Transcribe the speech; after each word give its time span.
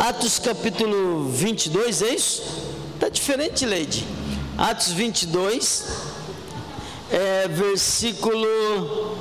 Atos 0.00 0.38
capítulo 0.38 1.28
22, 1.28 2.00
é 2.00 2.14
isso? 2.14 2.42
Está 2.94 3.10
diferente, 3.10 3.66
Leide. 3.66 4.06
Atos 4.56 4.92
22, 4.92 5.84
é, 7.10 7.46
versículo. 7.46 9.18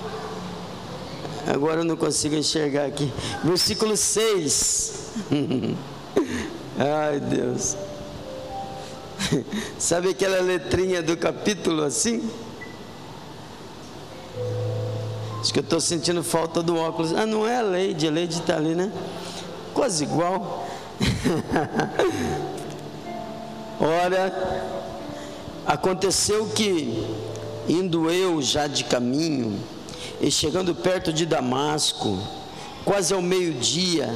Agora 1.45 1.81
eu 1.81 1.83
não 1.83 1.97
consigo 1.97 2.33
enxergar 2.33 2.85
aqui. 2.85 3.11
Versículo 3.43 3.97
6. 3.97 4.93
Ai, 6.79 7.19
Deus. 7.19 7.75
Sabe 9.77 10.11
aquela 10.11 10.39
letrinha 10.39 11.03
do 11.03 11.17
capítulo 11.17 11.83
assim? 11.83 12.23
Acho 15.41 15.51
que 15.51 15.59
eu 15.59 15.63
estou 15.63 15.81
sentindo 15.81 16.23
falta 16.23 16.63
do 16.63 16.77
óculos. 16.77 17.11
Ah, 17.13 17.25
não 17.25 17.45
é 17.45 17.57
a 17.57 17.63
Leide, 17.63 18.07
a 18.07 18.11
Leide 18.11 18.39
está 18.39 18.55
ali, 18.55 18.73
né? 18.73 18.89
Quase 19.73 20.05
igual. 20.05 20.68
Ora, 23.79 24.75
aconteceu 25.65 26.47
que, 26.47 27.07
indo 27.67 28.09
eu 28.09 28.41
já 28.41 28.67
de 28.67 28.83
caminho, 28.83 29.57
e 30.19 30.29
chegando 30.29 30.75
perto 30.75 31.13
de 31.13 31.25
Damasco, 31.25 32.19
quase 32.83 33.13
ao 33.13 33.21
meio-dia, 33.21 34.13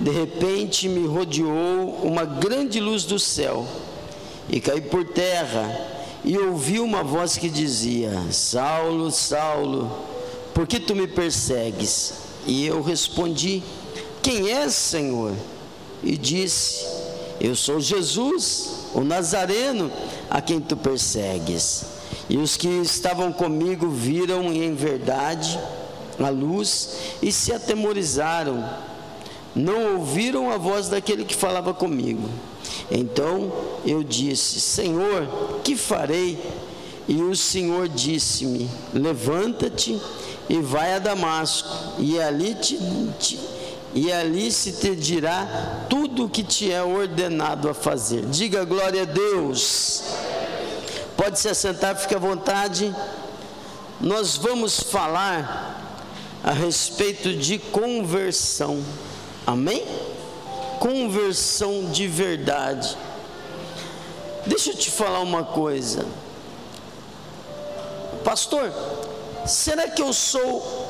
de 0.00 0.10
repente 0.10 0.88
me 0.88 1.06
rodeou 1.06 2.00
uma 2.02 2.24
grande 2.24 2.80
luz 2.80 3.04
do 3.04 3.18
céu, 3.18 3.66
e 4.48 4.60
caí 4.60 4.80
por 4.80 5.04
terra, 5.04 5.78
e 6.24 6.38
ouvi 6.38 6.80
uma 6.80 7.02
voz 7.02 7.36
que 7.36 7.50
dizia: 7.50 8.10
Saulo, 8.30 9.10
Saulo, 9.10 9.92
por 10.54 10.66
que 10.66 10.80
tu 10.80 10.94
me 10.94 11.06
persegues? 11.06 12.14
E 12.46 12.66
eu 12.66 12.80
respondi: 12.80 13.62
Quem 14.22 14.50
és, 14.50 14.72
Senhor? 14.72 15.34
E 16.02 16.16
disse: 16.16 16.84
Eu 17.40 17.54
sou 17.54 17.80
Jesus, 17.80 18.70
o 18.94 19.02
Nazareno, 19.02 19.90
a 20.28 20.40
quem 20.40 20.60
tu 20.60 20.76
persegues. 20.76 21.84
E 22.28 22.38
os 22.38 22.56
que 22.56 22.68
estavam 22.68 23.32
comigo 23.32 23.88
viram 23.88 24.52
em 24.52 24.74
verdade 24.74 25.58
a 26.18 26.28
luz 26.28 26.90
e 27.20 27.32
se 27.32 27.52
atemorizaram. 27.52 28.64
Não 29.54 29.98
ouviram 29.98 30.50
a 30.50 30.56
voz 30.56 30.88
daquele 30.88 31.24
que 31.24 31.34
falava 31.34 31.74
comigo. 31.74 32.28
Então 32.90 33.52
eu 33.84 34.02
disse: 34.02 34.60
Senhor, 34.60 35.28
que 35.62 35.76
farei? 35.76 36.38
E 37.08 37.20
o 37.20 37.34
Senhor 37.36 37.88
disse-me: 37.88 38.68
Levanta-te 38.94 40.00
e 40.48 40.58
vai 40.58 40.94
a 40.94 40.98
Damasco, 40.98 41.68
e 41.98 42.20
ali 42.20 42.54
te, 42.54 42.78
te, 43.18 43.38
e 43.94 44.12
ali 44.12 44.50
se 44.50 44.72
te 44.72 44.94
dirá 44.94 45.86
tudo 45.88 46.01
o 46.20 46.28
que 46.28 46.42
te 46.42 46.70
é 46.72 46.82
ordenado 46.82 47.68
a 47.68 47.74
fazer. 47.74 48.26
Diga 48.26 48.64
glória 48.64 49.02
a 49.02 49.04
Deus. 49.04 50.02
Pode 51.16 51.38
se 51.38 51.48
assentar, 51.48 51.96
fique 51.96 52.14
à 52.14 52.18
vontade. 52.18 52.94
Nós 54.00 54.36
vamos 54.36 54.80
falar 54.80 55.80
a 56.42 56.50
respeito 56.50 57.34
de 57.34 57.58
conversão. 57.58 58.82
Amém? 59.46 59.84
Conversão 60.80 61.84
de 61.90 62.08
verdade. 62.08 62.96
Deixa 64.44 64.70
eu 64.70 64.76
te 64.76 64.90
falar 64.90 65.20
uma 65.20 65.44
coisa. 65.44 66.04
Pastor, 68.24 68.72
será 69.46 69.88
que 69.88 70.02
eu 70.02 70.12
sou 70.12 70.82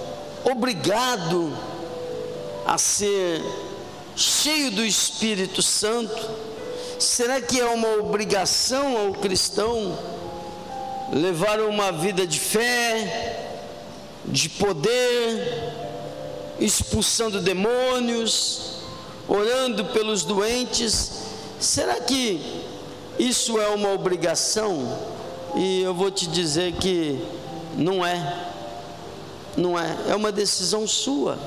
obrigado 0.45 1.53
a 2.67 2.79
ser 2.79 3.43
cheio 4.17 4.71
do 4.71 4.85
Espírito 4.85 5.63
Santo? 5.63 6.31
Será 6.99 7.41
que 7.41 7.61
é 7.61 7.67
uma 7.67 7.89
obrigação 7.97 8.97
ao 8.97 9.13
cristão 9.13 9.99
levar 11.13 11.61
uma 11.61 11.93
vida 11.93 12.27
de 12.27 12.41
fé, 12.41 13.51
de 14.25 14.49
poder, 14.49 15.73
expulsando 16.59 17.41
demônios, 17.41 18.77
orando 19.29 19.85
pelos 19.87 20.25
doentes. 20.25 21.13
Será 21.61 22.01
que 22.01 22.41
isso 23.19 23.61
é 23.61 23.69
uma 23.69 23.93
obrigação? 23.93 24.99
E 25.55 25.83
eu 25.83 25.93
vou 25.95 26.11
te 26.11 26.27
dizer 26.27 26.73
que 26.73 27.23
não 27.77 28.05
é. 28.05 28.51
Não 29.55 29.79
é, 29.79 29.97
é 30.09 30.17
uma 30.17 30.33
decisão 30.33 30.87
sua. 30.87 31.39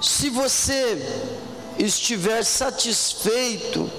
Se 0.00 0.30
você 0.30 0.96
estiver 1.76 2.44
satisfeito 2.44 3.90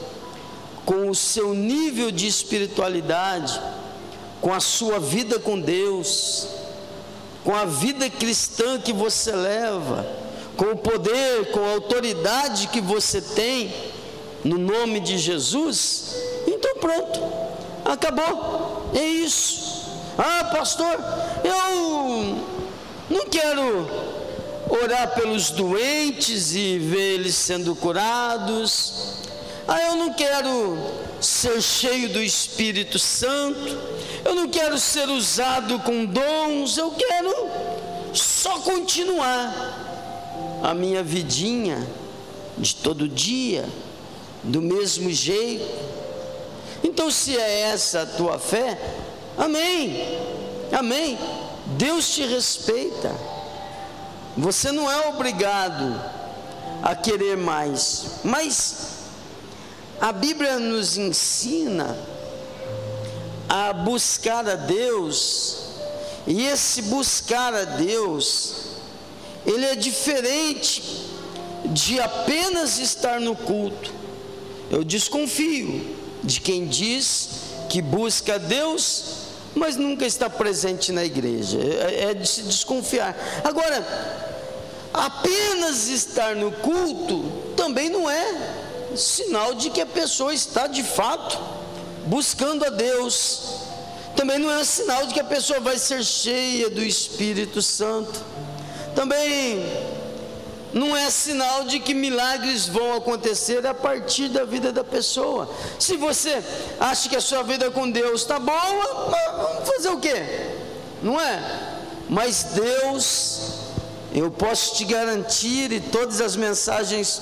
com 0.86 1.10
o 1.10 1.16
seu 1.16 1.54
nível 1.54 2.10
de 2.10 2.26
espiritualidade, 2.26 3.60
com 4.40 4.54
a 4.54 4.62
sua 4.62 4.98
vida 4.98 5.38
com 5.40 5.60
Deus, 5.60 6.48
com 7.44 7.54
a 7.54 7.66
vida 7.66 8.10
cristã 8.10 8.80
que 8.80 8.94
você 8.94 9.34
leva, 9.34 10.08
com 10.56 10.72
o 10.72 10.78
poder, 10.78 11.52
com 11.52 11.66
a 11.66 11.74
autoridade 11.74 12.68
que 12.68 12.80
você 12.80 13.22
tem, 13.22 13.74
no 14.44 14.58
nome 14.58 15.02
de 15.02 15.18
Jesus, 15.18 16.16
então 16.48 16.76
pronto, 16.76 17.22
acabou, 17.84 18.90
é 18.96 19.04
isso. 19.04 19.84
Ah, 20.18 20.46
pastor, 20.46 20.98
eu 21.44 22.38
não 23.10 23.26
quero 23.26 24.09
orar 24.70 25.16
pelos 25.16 25.50
doentes 25.50 26.54
e 26.54 26.78
ver 26.78 27.16
eles 27.16 27.36
sendo 27.36 27.76
curados. 27.76 29.16
Ah, 29.68 29.82
eu 29.82 29.96
não 29.96 30.14
quero 30.14 30.78
ser 31.20 31.62
cheio 31.62 32.10
do 32.10 32.22
Espírito 32.22 32.98
Santo, 32.98 33.78
eu 34.24 34.34
não 34.34 34.48
quero 34.48 34.80
ser 34.80 35.10
usado 35.10 35.80
com 35.80 36.06
dons, 36.06 36.78
eu 36.78 36.92
quero 36.92 37.50
só 38.14 38.60
continuar 38.60 39.80
a 40.64 40.74
minha 40.74 41.04
vidinha 41.04 41.86
de 42.58 42.76
todo 42.76 43.08
dia, 43.08 43.68
do 44.44 44.62
mesmo 44.62 45.12
jeito. 45.12 45.66
Então, 46.84 47.12
se 47.12 47.38
é 47.38 47.62
essa 47.62 48.02
a 48.02 48.06
tua 48.06 48.40
fé, 48.40 48.80
amém, 49.38 50.02
amém. 50.72 51.18
Deus 51.78 52.14
te 52.14 52.26
respeita, 52.26 53.14
você 54.40 54.72
não 54.72 54.90
é 54.90 55.08
obrigado 55.08 56.02
a 56.82 56.96
querer 56.96 57.36
mais, 57.36 58.06
mas 58.24 58.76
a 60.00 60.14
Bíblia 60.14 60.60
nos 60.60 60.98
ensina 60.98 61.98
a 63.50 63.74
buscar 63.74 64.48
a 64.48 64.56
Deus, 64.56 65.58
e 66.26 66.46
esse 66.46 66.84
buscar 66.84 67.54
a 67.54 67.64
Deus, 67.66 68.68
ele 69.46 69.66
é 69.66 69.76
diferente 69.76 71.10
de 71.66 72.00
apenas 72.00 72.78
estar 72.78 73.20
no 73.20 73.36
culto. 73.36 73.92
Eu 74.72 74.84
desconfio 74.84 75.98
de 76.24 76.40
quem 76.40 76.68
diz 76.68 77.30
que 77.70 77.82
busca 77.82 78.36
a 78.36 78.38
Deus, 78.38 79.04
mas 79.56 79.76
nunca 79.76 80.06
está 80.06 80.30
presente 80.30 80.92
na 80.92 81.04
igreja. 81.04 81.60
É, 81.60 82.12
é 82.12 82.14
de 82.14 82.28
se 82.28 82.44
desconfiar. 82.44 83.18
Agora, 83.44 84.29
apenas 84.94 85.88
estar 85.88 86.36
no 86.36 86.52
culto 86.52 87.24
também 87.56 87.90
não 87.90 88.10
é 88.10 88.68
sinal 88.96 89.54
de 89.54 89.70
que 89.70 89.82
a 89.82 89.86
pessoa 89.86 90.34
está 90.34 90.68
de 90.68 90.84
fato 90.84 91.40
buscando 92.06 92.66
a 92.66 92.70
Deus. 92.70 93.68
Também 94.16 94.38
não 94.38 94.52
é 94.52 94.64
sinal 94.64 95.06
de 95.06 95.14
que 95.14 95.20
a 95.20 95.24
pessoa 95.24 95.60
vai 95.60 95.78
ser 95.78 96.04
cheia 96.04 96.70
do 96.70 96.84
Espírito 96.84 97.62
Santo. 97.62 98.20
Também 98.96 99.64
não 100.74 100.96
é 100.96 101.10
sinal 101.10 101.64
de 101.64 101.80
que 101.80 101.94
milagres 101.94 102.68
vão 102.68 102.96
acontecer 102.96 103.66
a 103.66 103.74
partir 103.74 104.30
da 104.30 104.44
vida 104.44 104.72
da 104.72 104.84
pessoa. 104.84 105.50
Se 105.80 105.96
você 105.96 106.44
acha 106.80 107.10
que 107.10 107.16
a 107.16 107.22
sua 107.22 107.44
vida 107.44 107.72
com 107.72 107.90
Deus 107.90 108.22
está 108.22 108.40
boa, 108.40 109.12
vamos 109.38 109.70
fazer 109.70 109.90
o 109.90 110.00
quê? 110.00 110.16
Não 111.02 111.20
é? 111.20 111.78
Mas 112.10 112.44
Deus, 112.56 113.59
eu 114.20 114.30
posso 114.30 114.76
te 114.76 114.84
garantir, 114.84 115.72
e 115.72 115.80
todas 115.80 116.20
as 116.20 116.36
mensagens 116.36 117.22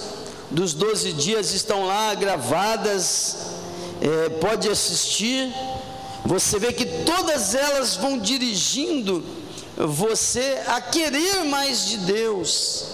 dos 0.49 0.73
12 0.73 1.13
dias 1.13 1.53
estão 1.53 1.85
lá 1.85 2.13
gravadas, 2.15 3.35
é, 4.01 4.29
pode 4.29 4.67
assistir. 4.67 5.53
Você 6.25 6.57
vê 6.57 6.73
que 6.73 6.85
todas 7.03 7.53
elas 7.53 7.95
vão 7.95 8.17
dirigindo 8.17 9.23
você 9.75 10.59
a 10.65 10.81
querer 10.81 11.45
mais 11.45 11.85
de 11.85 11.97
Deus, 11.97 12.85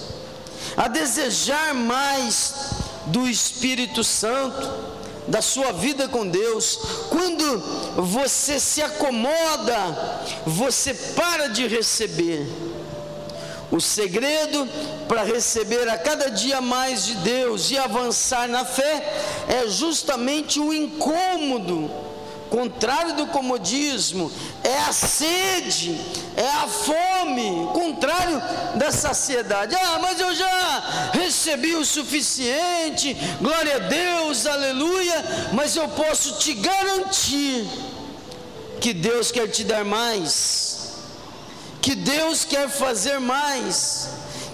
a 0.75 0.89
desejar 0.89 1.73
mais 1.73 2.53
do 3.05 3.27
Espírito 3.27 4.03
Santo, 4.03 4.69
da 5.27 5.41
sua 5.41 5.71
vida 5.71 6.09
com 6.09 6.27
Deus. 6.27 6.77
Quando 7.09 7.59
você 7.95 8.59
se 8.59 8.81
acomoda, 8.81 9.77
você 10.45 10.93
para 10.93 11.47
de 11.47 11.67
receber. 11.67 12.72
O 13.73 13.81
segredo 13.81 14.69
para 15.07 15.23
receber 15.23 15.89
a 15.89 15.97
cada 15.97 16.29
dia 16.29 16.61
mais 16.61 17.05
de 17.05 17.15
Deus 17.15 17.71
e 17.71 17.77
avançar 17.79 18.47
na 18.47 18.63
fé 18.63 19.03
é 19.47 19.67
justamente 19.67 20.59
o 20.59 20.71
incômodo. 20.71 21.89
Contrário 22.51 23.15
do 23.15 23.25
comodismo, 23.25 24.31
é 24.63 24.77
a 24.77 24.93
sede, 24.93 25.99
é 26.37 26.47
a 26.47 26.67
fome, 26.67 27.67
contrário 27.73 28.39
da 28.75 28.91
saciedade. 28.91 29.75
Ah, 29.75 29.97
mas 29.99 30.19
eu 30.19 30.35
já 30.35 31.09
recebi 31.11 31.73
o 31.73 31.83
suficiente, 31.83 33.17
glória 33.41 33.77
a 33.77 33.79
Deus, 33.79 34.45
aleluia, 34.45 35.49
mas 35.51 35.75
eu 35.75 35.89
posso 35.89 36.37
te 36.37 36.53
garantir 36.53 37.67
que 38.79 38.93
Deus 38.93 39.31
quer 39.31 39.47
te 39.47 39.63
dar 39.63 39.83
mais, 39.83 40.72
que 41.83 41.95
Deus 41.95 42.45
quer 42.45 42.69
fazer 42.69 43.19
mais. 43.19 44.07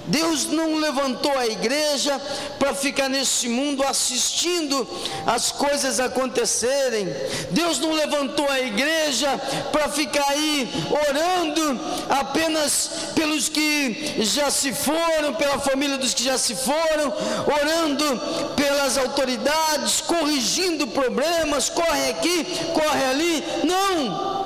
Deus 0.07 0.47
não 0.47 0.77
levantou 0.77 1.37
a 1.37 1.45
igreja 1.45 2.19
para 2.57 2.73
ficar 2.73 3.07
nesse 3.07 3.47
mundo 3.47 3.83
assistindo 3.83 4.87
as 5.27 5.51
coisas 5.51 5.99
acontecerem. 5.99 7.07
Deus 7.51 7.77
não 7.77 7.93
levantou 7.93 8.49
a 8.49 8.59
igreja 8.59 9.29
para 9.71 9.87
ficar 9.89 10.27
aí 10.29 10.67
orando 11.07 11.79
apenas 12.09 12.89
pelos 13.13 13.47
que 13.47 14.23
já 14.23 14.49
se 14.49 14.73
foram, 14.73 15.35
pela 15.35 15.59
família 15.59 15.99
dos 15.99 16.15
que 16.15 16.23
já 16.23 16.39
se 16.39 16.55
foram, 16.55 17.13
orando 17.45 18.53
pelas 18.55 18.97
autoridades, 18.97 20.01
corrigindo 20.01 20.87
problemas, 20.87 21.69
corre 21.69 22.09
aqui, 22.09 22.43
corre 22.73 23.05
ali. 23.05 23.43
Não! 23.63 24.39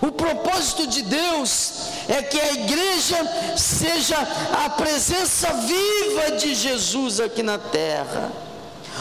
O 0.00 0.12
propósito 0.12 0.86
de 0.86 1.02
Deus 1.02 1.93
é 2.08 2.22
que 2.22 2.40
a 2.40 2.52
igreja 2.52 3.56
seja 3.56 4.16
a 4.64 4.70
presença 4.70 5.52
viva 5.52 6.36
de 6.36 6.54
Jesus 6.54 7.20
aqui 7.20 7.42
na 7.42 7.58
terra. 7.58 8.30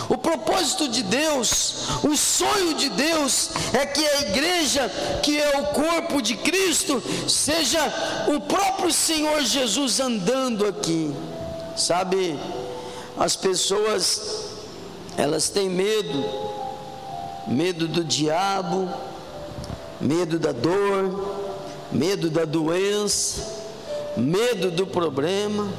O 0.09 0.17
propósito 0.17 0.87
de 0.87 1.03
Deus, 1.03 1.87
o 2.03 2.15
sonho 2.17 2.73
de 2.73 2.89
Deus 2.89 3.51
é 3.73 3.85
que 3.85 4.05
a 4.05 4.21
igreja, 4.21 4.89
que 5.21 5.39
é 5.39 5.59
o 5.59 5.67
corpo 5.67 6.21
de 6.21 6.35
Cristo, 6.35 7.01
seja 7.27 7.79
o 8.27 8.41
próprio 8.41 8.91
Senhor 8.91 9.41
Jesus 9.41 9.99
andando 9.99 10.65
aqui. 10.65 11.13
Sabe, 11.75 12.39
as 13.17 13.35
pessoas 13.35 14.51
elas 15.15 15.49
têm 15.49 15.69
medo, 15.69 16.25
medo 17.47 17.87
do 17.87 18.03
diabo, 18.03 18.89
medo 20.01 20.39
da 20.39 20.51
dor, 20.51 21.42
medo 21.93 22.29
da 22.29 22.45
doença, 22.45 23.41
medo 24.17 24.71
do 24.71 24.87
problema, 24.87 25.71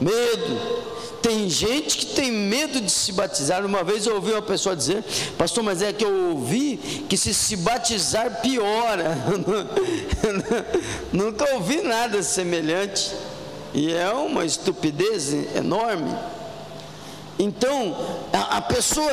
medo. 0.00 0.84
Tem 1.22 1.48
gente 1.48 1.96
que 1.96 2.06
tem 2.06 2.30
medo 2.30 2.82
de 2.82 2.90
se 2.90 3.10
batizar. 3.10 3.64
Uma 3.64 3.82
vez 3.82 4.04
eu 4.06 4.16
ouvi 4.16 4.32
uma 4.32 4.42
pessoa 4.42 4.76
dizer, 4.76 5.02
pastor, 5.38 5.64
mas 5.64 5.80
é 5.80 5.90
que 5.90 6.04
eu 6.04 6.32
ouvi 6.32 6.76
que 7.08 7.16
se 7.16 7.32
se 7.32 7.56
batizar 7.56 8.42
piora. 8.42 9.16
Nunca 11.10 11.54
ouvi 11.54 11.80
nada 11.80 12.22
semelhante. 12.22 13.14
E 13.72 13.92
é 13.92 14.10
uma 14.10 14.44
estupidez 14.44 15.32
enorme. 15.56 16.14
Então, 17.38 17.96
a, 18.32 18.58
a 18.58 18.60
pessoa 18.60 19.10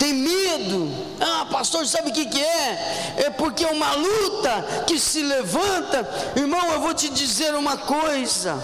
tem 0.00 0.14
medo. 0.14 0.90
Ah, 1.20 1.46
pastor, 1.52 1.86
sabe 1.86 2.08
o 2.08 2.12
que, 2.12 2.24
que 2.24 2.42
é? 2.42 3.14
É 3.26 3.30
porque 3.30 3.62
é 3.62 3.70
uma 3.70 3.92
luta 3.92 4.84
que 4.86 4.98
se 4.98 5.22
levanta. 5.22 6.08
Irmão, 6.34 6.72
eu 6.72 6.80
vou 6.80 6.94
te 6.94 7.10
dizer 7.10 7.54
uma 7.54 7.76
coisa: 7.76 8.58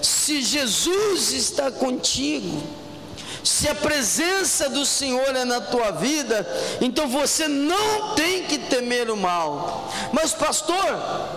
se 0.00 0.40
Jesus 0.40 1.32
está 1.32 1.70
contigo, 1.70 2.62
se 3.44 3.68
a 3.68 3.74
presença 3.74 4.70
do 4.70 4.86
Senhor 4.86 5.36
é 5.36 5.44
na 5.44 5.60
tua 5.60 5.90
vida, 5.90 6.46
então 6.80 7.06
você 7.06 7.46
não 7.46 8.14
tem 8.14 8.44
que 8.44 8.56
temer 8.56 9.10
o 9.10 9.16
mal. 9.16 9.92
Mas, 10.10 10.32
pastor, 10.32 10.86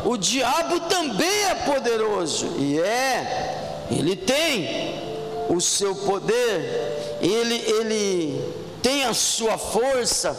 o 0.05 0.15
diabo 0.15 0.79
também 0.81 1.43
é 1.43 1.55
poderoso, 1.55 2.55
e 2.57 2.79
é, 2.79 3.85
ele 3.91 4.15
tem 4.15 5.09
o 5.49 5.59
seu 5.59 5.93
poder, 5.93 7.17
ele, 7.21 7.55
ele 7.55 8.58
tem 8.81 9.05
a 9.05 9.13
sua 9.13 9.57
força, 9.57 10.37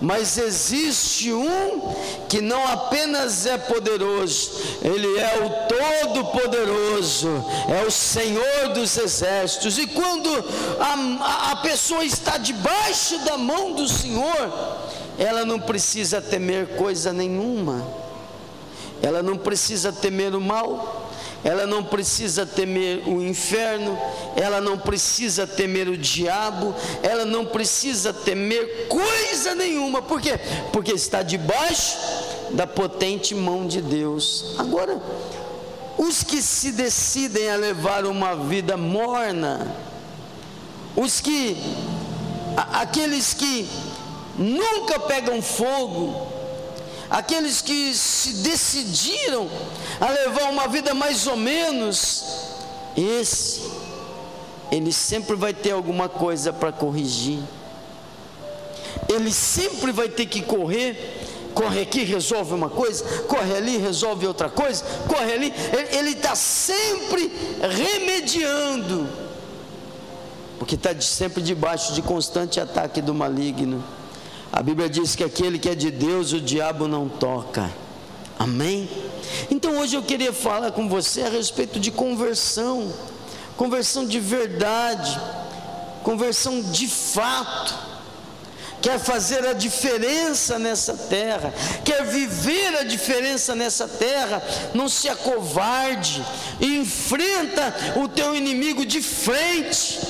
mas 0.00 0.38
existe 0.38 1.32
um 1.32 1.94
que 2.28 2.40
não 2.40 2.66
apenas 2.66 3.44
é 3.44 3.58
poderoso, 3.58 4.52
ele 4.82 5.18
é 5.18 5.44
o 5.44 6.14
Todo-Poderoso, 6.14 7.28
é 7.68 7.84
o 7.86 7.90
Senhor 7.90 8.68
dos 8.72 8.96
Exércitos. 8.96 9.78
E 9.78 9.86
quando 9.86 10.30
a, 10.80 11.50
a 11.52 11.56
pessoa 11.56 12.02
está 12.02 12.38
debaixo 12.38 13.18
da 13.24 13.36
mão 13.36 13.72
do 13.72 13.86
Senhor, 13.86 14.52
ela 15.18 15.44
não 15.44 15.60
precisa 15.60 16.22
temer 16.22 16.76
coisa 16.76 17.12
nenhuma, 17.12 17.86
ela 19.02 19.22
não 19.22 19.36
precisa 19.36 19.92
temer 19.92 20.34
o 20.34 20.40
mal, 20.40 21.10
ela 21.42 21.66
não 21.66 21.82
precisa 21.82 22.44
temer 22.44 23.02
o 23.08 23.22
inferno, 23.22 23.98
ela 24.36 24.60
não 24.60 24.78
precisa 24.78 25.46
temer 25.46 25.88
o 25.88 25.96
diabo, 25.96 26.74
ela 27.02 27.24
não 27.24 27.46
precisa 27.46 28.12
temer 28.12 28.88
coisa 28.88 29.54
nenhuma, 29.54 30.02
por 30.02 30.20
quê? 30.20 30.38
Porque 30.72 30.92
está 30.92 31.22
debaixo 31.22 31.96
da 32.50 32.66
potente 32.66 33.34
mão 33.34 33.66
de 33.66 33.80
Deus. 33.80 34.54
Agora, 34.58 35.00
os 35.96 36.22
que 36.22 36.42
se 36.42 36.72
decidem 36.72 37.50
a 37.50 37.56
levar 37.56 38.04
uma 38.04 38.34
vida 38.34 38.76
morna, 38.76 39.74
os 40.96 41.20
que, 41.20 41.56
aqueles 42.72 43.32
que 43.32 43.68
nunca 44.36 44.98
pegam 44.98 45.40
fogo, 45.40 46.29
aqueles 47.10 47.60
que 47.60 47.92
se 47.92 48.34
decidiram 48.34 49.50
a 50.00 50.08
levar 50.08 50.50
uma 50.50 50.68
vida 50.68 50.94
mais 50.94 51.26
ou 51.26 51.36
menos, 51.36 52.24
esse, 52.96 53.62
ele 54.70 54.92
sempre 54.92 55.34
vai 55.34 55.52
ter 55.52 55.72
alguma 55.72 56.08
coisa 56.08 56.52
para 56.52 56.70
corrigir, 56.70 57.40
ele 59.08 59.32
sempre 59.32 59.90
vai 59.90 60.08
ter 60.08 60.26
que 60.26 60.40
correr. 60.40 61.26
Corre 61.52 61.80
aqui, 61.82 62.04
resolve 62.04 62.54
uma 62.54 62.70
coisa, 62.70 63.04
corre 63.22 63.56
ali, 63.56 63.76
resolve 63.76 64.24
outra 64.24 64.48
coisa, 64.48 64.84
corre 65.08 65.32
ali, 65.32 65.52
ele 65.90 66.10
está 66.10 66.36
sempre 66.36 67.30
remediando, 67.60 69.08
porque 70.60 70.76
está 70.76 70.98
sempre 71.00 71.42
debaixo 71.42 71.92
de 71.92 72.02
constante 72.02 72.60
ataque 72.60 73.02
do 73.02 73.12
maligno. 73.12 73.82
A 74.52 74.62
Bíblia 74.62 74.88
diz 74.88 75.14
que 75.14 75.22
aquele 75.22 75.58
que 75.58 75.68
é 75.68 75.74
de 75.74 75.90
Deus, 75.90 76.32
o 76.32 76.40
diabo 76.40 76.88
não 76.88 77.08
toca. 77.08 77.70
Amém? 78.36 78.88
Então 79.48 79.78
hoje 79.78 79.94
eu 79.96 80.02
queria 80.02 80.32
falar 80.32 80.72
com 80.72 80.88
você 80.88 81.22
a 81.22 81.28
respeito 81.28 81.78
de 81.78 81.90
conversão, 81.90 82.92
conversão 83.56 84.04
de 84.04 84.18
verdade, 84.18 85.20
conversão 86.02 86.60
de 86.62 86.88
fato. 86.88 87.90
Quer 88.82 88.98
fazer 88.98 89.46
a 89.46 89.52
diferença 89.52 90.58
nessa 90.58 90.94
terra, 90.94 91.52
quer 91.84 92.02
viver 92.06 92.78
a 92.78 92.82
diferença 92.82 93.54
nessa 93.54 93.86
terra, 93.86 94.42
não 94.72 94.88
se 94.88 95.06
acovarde, 95.06 96.24
enfrenta 96.58 97.74
o 98.02 98.08
teu 98.08 98.34
inimigo 98.34 98.86
de 98.86 99.02
frente, 99.02 100.00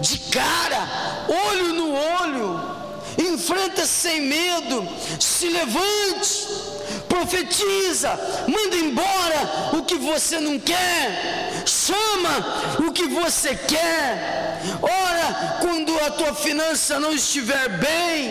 de 0.00 0.18
cara, 0.18 1.26
olho 1.28 1.74
no 1.74 1.92
olho 1.92 2.75
enfrenta 3.18 3.86
sem 3.86 4.20
medo, 4.22 4.86
se 5.18 5.48
levante, 5.48 6.46
profetiza, 7.08 8.18
manda 8.46 8.76
embora 8.76 9.70
o 9.74 9.82
que 9.84 9.96
você 9.96 10.38
não 10.40 10.58
quer, 10.58 11.62
chama 11.64 12.86
o 12.86 12.92
que 12.92 13.06
você 13.08 13.54
quer. 13.54 14.60
Ora, 14.82 15.58
quando 15.60 15.96
a 16.00 16.10
tua 16.10 16.34
finança 16.34 16.98
não 16.98 17.12
estiver 17.12 17.68
bem, 17.78 18.30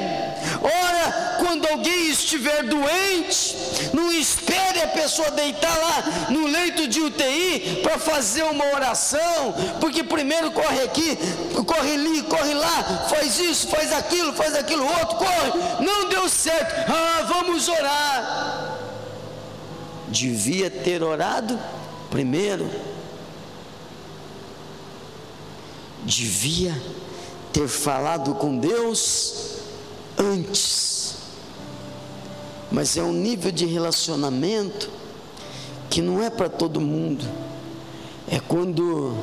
ora, 0.61 1.37
quando 1.39 1.67
alguém 1.67 2.09
estiver 2.09 2.63
doente, 2.63 3.55
não 3.93 4.11
espere 4.11 4.64
a 4.85 4.87
pessoa 4.89 5.31
deitar 5.31 5.75
lá 5.77 6.29
no 6.29 6.47
leito 6.47 6.87
de 6.87 7.01
UTI 7.01 7.81
para 7.83 7.99
fazer 7.99 8.43
uma 8.43 8.65
oração, 8.73 9.53
porque 9.79 10.03
primeiro 10.03 10.51
corre 10.51 10.81
aqui, 10.81 11.17
corre 11.65 11.93
ali, 11.93 12.23
corre 12.23 12.53
lá, 12.53 13.05
faz 13.09 13.39
isso, 13.39 13.67
faz 13.67 13.91
aquilo, 13.91 14.33
faz 14.33 14.55
aquilo 14.55 14.85
outro, 14.85 15.17
corre, 15.17 15.83
não 15.83 16.09
deu 16.09 16.29
certo, 16.29 16.91
ah, 16.91 17.23
vamos 17.27 17.67
orar. 17.67 18.77
Devia 20.07 20.69
ter 20.69 21.03
orado 21.03 21.59
primeiro, 22.09 22.69
devia 26.03 26.79
ter 27.51 27.67
falado 27.67 28.35
com 28.35 28.57
Deus 28.57 29.55
antes, 30.17 31.15
mas 32.75 32.97
é 32.97 33.01
um 33.01 33.13
nível 33.13 33.53
de 33.53 33.65
relacionamento 33.65 34.89
que 35.89 36.01
não 36.01 36.21
é 36.21 36.29
para 36.29 36.49
todo 36.49 36.81
mundo, 36.81 37.23
é 38.27 38.37
quando 38.37 39.15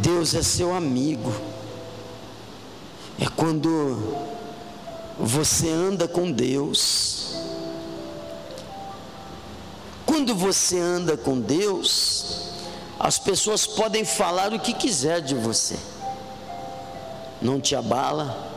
Deus 0.00 0.34
é 0.34 0.42
seu 0.44 0.72
amigo, 0.72 1.32
é 3.20 3.26
quando 3.26 4.30
você 5.18 5.68
anda 5.68 6.06
com 6.06 6.30
Deus. 6.30 7.34
Quando 10.06 10.32
você 10.32 10.78
anda 10.78 11.16
com 11.16 11.40
Deus, 11.40 12.52
as 13.00 13.18
pessoas 13.18 13.66
podem 13.66 14.04
falar 14.04 14.54
o 14.54 14.60
que 14.60 14.74
quiser 14.74 15.20
de 15.20 15.34
você, 15.34 15.76
não 17.42 17.60
te 17.60 17.74
abala, 17.74 18.48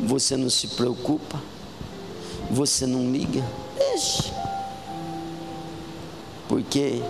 você 0.00 0.36
não 0.36 0.50
se 0.50 0.66
preocupa, 0.66 1.53
você 2.54 2.86
não 2.86 3.10
liga, 3.10 3.44
deixe, 3.76 4.32
porque 6.48 7.02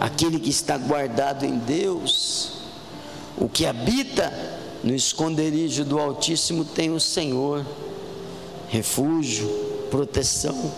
aquele 0.00 0.40
que 0.40 0.50
está 0.50 0.78
guardado 0.78 1.44
em 1.44 1.58
Deus, 1.58 2.52
o 3.36 3.48
que 3.48 3.66
habita 3.66 4.32
no 4.82 4.94
esconderijo 4.94 5.84
do 5.84 5.98
Altíssimo 5.98 6.64
tem 6.64 6.90
o 6.90 6.98
Senhor, 6.98 7.64
refúgio, 8.68 9.48
proteção. 9.90 10.72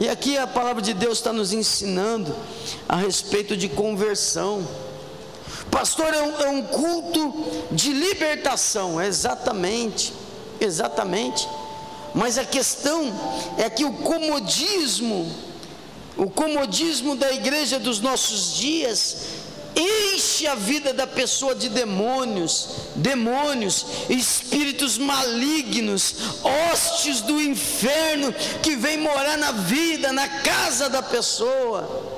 E 0.00 0.08
aqui 0.08 0.36
a 0.36 0.46
palavra 0.46 0.82
de 0.82 0.92
Deus 0.92 1.18
está 1.18 1.32
nos 1.32 1.52
ensinando 1.52 2.34
a 2.88 2.96
respeito 2.96 3.56
de 3.56 3.68
conversão. 3.68 4.66
Pastor, 5.70 6.12
é 6.12 6.22
um, 6.22 6.40
é 6.40 6.48
um 6.48 6.62
culto 6.62 7.32
de 7.70 7.92
libertação, 7.92 9.00
exatamente, 9.00 10.12
exatamente. 10.60 11.46
Mas 12.14 12.38
a 12.38 12.44
questão 12.44 13.12
é 13.58 13.70
que 13.70 13.84
o 13.84 13.92
comodismo, 13.92 15.30
o 16.16 16.28
comodismo 16.28 17.16
da 17.16 17.32
igreja 17.32 17.78
dos 17.78 18.00
nossos 18.00 18.56
dias, 18.56 19.16
enche 19.76 20.46
a 20.46 20.54
vida 20.54 20.92
da 20.92 21.06
pessoa 21.06 21.54
de 21.54 21.68
demônios, 21.68 22.68
demônios, 22.96 23.86
espíritos 24.08 24.98
malignos, 24.98 26.16
hostes 26.42 27.20
do 27.20 27.40
inferno 27.40 28.32
que 28.62 28.76
vem 28.76 28.98
morar 28.98 29.38
na 29.38 29.52
vida, 29.52 30.12
na 30.12 30.28
casa 30.28 30.88
da 30.88 31.02
pessoa. 31.02 32.10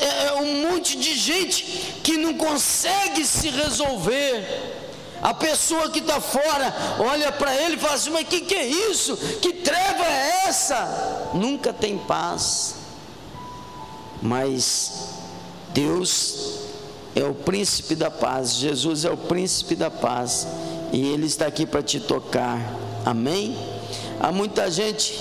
É, 0.00 0.26
é 0.28 0.32
um 0.34 0.70
monte 0.70 0.96
de 0.96 1.14
gente 1.14 1.64
que 2.02 2.16
não 2.16 2.34
consegue 2.34 3.26
se 3.26 3.48
resolver. 3.50 4.81
A 5.22 5.32
pessoa 5.32 5.88
que 5.88 6.00
está 6.00 6.20
fora 6.20 6.74
olha 6.98 7.30
para 7.30 7.54
ele 7.54 7.76
e 7.76 7.78
fala 7.78 7.94
assim: 7.94 8.10
Mas 8.10 8.26
que, 8.26 8.40
que 8.40 8.54
é 8.54 8.66
isso? 8.66 9.16
Que 9.16 9.52
treva 9.52 10.04
é 10.04 10.48
essa? 10.48 11.30
Nunca 11.32 11.72
tem 11.72 11.96
paz. 11.96 12.74
Mas 14.20 15.10
Deus 15.72 16.60
é 17.14 17.24
o 17.24 17.34
príncipe 17.34 17.94
da 17.94 18.10
paz, 18.10 18.54
Jesus 18.54 19.04
é 19.04 19.10
o 19.10 19.16
príncipe 19.16 19.76
da 19.76 19.90
paz, 19.90 20.46
e 20.92 21.08
Ele 21.08 21.26
está 21.26 21.46
aqui 21.46 21.66
para 21.66 21.82
te 21.82 22.00
tocar, 22.00 22.58
amém? 23.04 23.56
Há 24.20 24.32
muita 24.32 24.70
gente 24.70 25.20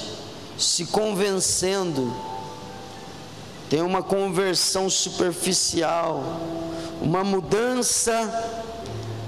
se 0.58 0.86
convencendo, 0.86 2.14
tem 3.70 3.82
uma 3.82 4.04
conversão 4.04 4.90
superficial, 4.90 6.24
uma 7.02 7.24
mudança 7.24 8.61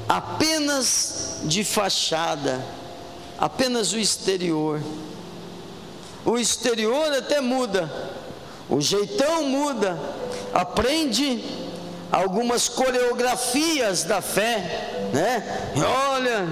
apenas 0.08 1.40
de 1.44 1.64
fachada, 1.64 2.64
apenas 3.38 3.94
o 3.94 4.00
exterior. 4.00 4.82
O 6.26 6.38
exterior 6.38 7.12
até 7.14 7.42
muda, 7.42 7.92
o 8.70 8.80
jeitão 8.80 9.44
muda, 9.44 10.00
aprende 10.54 11.44
algumas 12.12 12.70
coreografias 12.70 14.04
da 14.04 14.22
fé, 14.22 15.10
né? 15.12 15.72
Olha, 16.12 16.46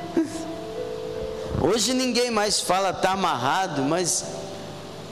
hoje 1.60 1.92
ninguém 1.92 2.30
mais 2.30 2.60
fala 2.60 2.92
tá 2.92 3.12
amarrado, 3.12 3.82
mas 3.82 4.24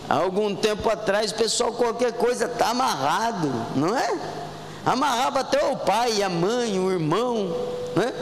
há 0.09 0.15
algum 0.15 0.55
tempo 0.55 0.89
atrás 0.89 1.33
pessoal 1.33 1.73
qualquer 1.73 2.13
coisa 2.13 2.47
tá 2.47 2.69
amarrado, 2.69 3.51
não 3.75 3.97
é? 3.97 4.42
Amarrava 4.85 5.41
até 5.41 5.65
o 5.71 5.77
pai, 5.77 6.23
a 6.23 6.29
mãe, 6.29 6.79
o 6.79 6.91
irmão, 6.91 7.57
né? 7.95 8.13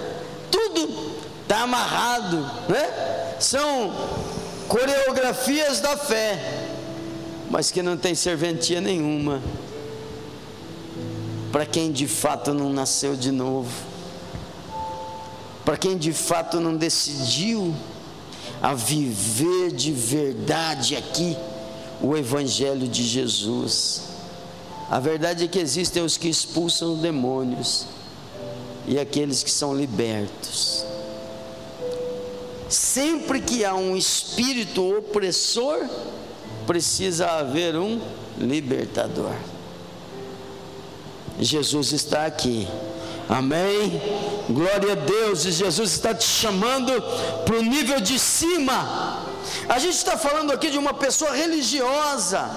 Tudo 0.51 1.15
tá 1.49 1.63
amarrado, 1.63 2.39
né? 2.69 3.37
São 3.41 3.93
coreografias 4.69 5.81
da 5.81 5.97
fé, 5.97 6.39
mas 7.51 7.71
que 7.71 7.83
não 7.83 7.97
tem 7.97 8.15
serventia 8.15 8.81
nenhuma 8.81 9.43
para 11.51 11.67
quem 11.67 11.91
de 11.91 12.07
fato 12.07 12.55
não 12.55 12.73
nasceu 12.73 13.17
de 13.17 13.33
novo, 13.33 13.71
para 15.65 15.77
quem 15.77 15.99
de 15.99 16.13
fato 16.13 16.61
não 16.61 16.77
decidiu 16.77 17.75
a 18.63 18.75
viver 18.75 19.73
de 19.73 19.93
verdade 19.93 20.97
aqui 20.97 21.37
o 22.01 22.17
Evangelho 22.17 22.87
de 22.87 23.03
Jesus. 23.03 24.03
A 24.91 24.99
verdade 24.99 25.45
é 25.45 25.47
que 25.47 25.61
existem 25.61 26.03
os 26.03 26.17
que 26.17 26.29
expulsam 26.29 26.97
demônios 26.97 27.87
e 28.89 28.99
aqueles 28.99 29.45
que 29.45 29.51
são 29.51 29.73
libertos. 29.73 30.85
Sempre 32.69 33.41
que 33.41 33.65
há 33.65 33.73
um 33.73 33.97
espírito 33.97 34.99
opressor, 34.99 35.89
precisa 36.67 37.31
haver 37.31 37.77
um 37.77 38.01
libertador. 38.37 39.33
Jesus 41.39 41.93
está 41.93 42.27
aqui. 42.27 42.67
Amém? 43.29 44.03
Glória 44.49 44.93
a 44.93 44.97
Deus. 44.97 45.45
E 45.45 45.53
Jesus 45.53 45.93
está 45.93 46.13
te 46.13 46.25
chamando 46.25 46.93
para 47.45 47.57
o 47.57 47.63
nível 47.63 48.01
de 48.01 48.19
cima. 48.19 49.25
A 49.69 49.79
gente 49.79 49.95
está 49.95 50.17
falando 50.17 50.51
aqui 50.51 50.69
de 50.69 50.79
uma 50.79 50.95
pessoa 50.95 51.31
religiosa 51.31 52.51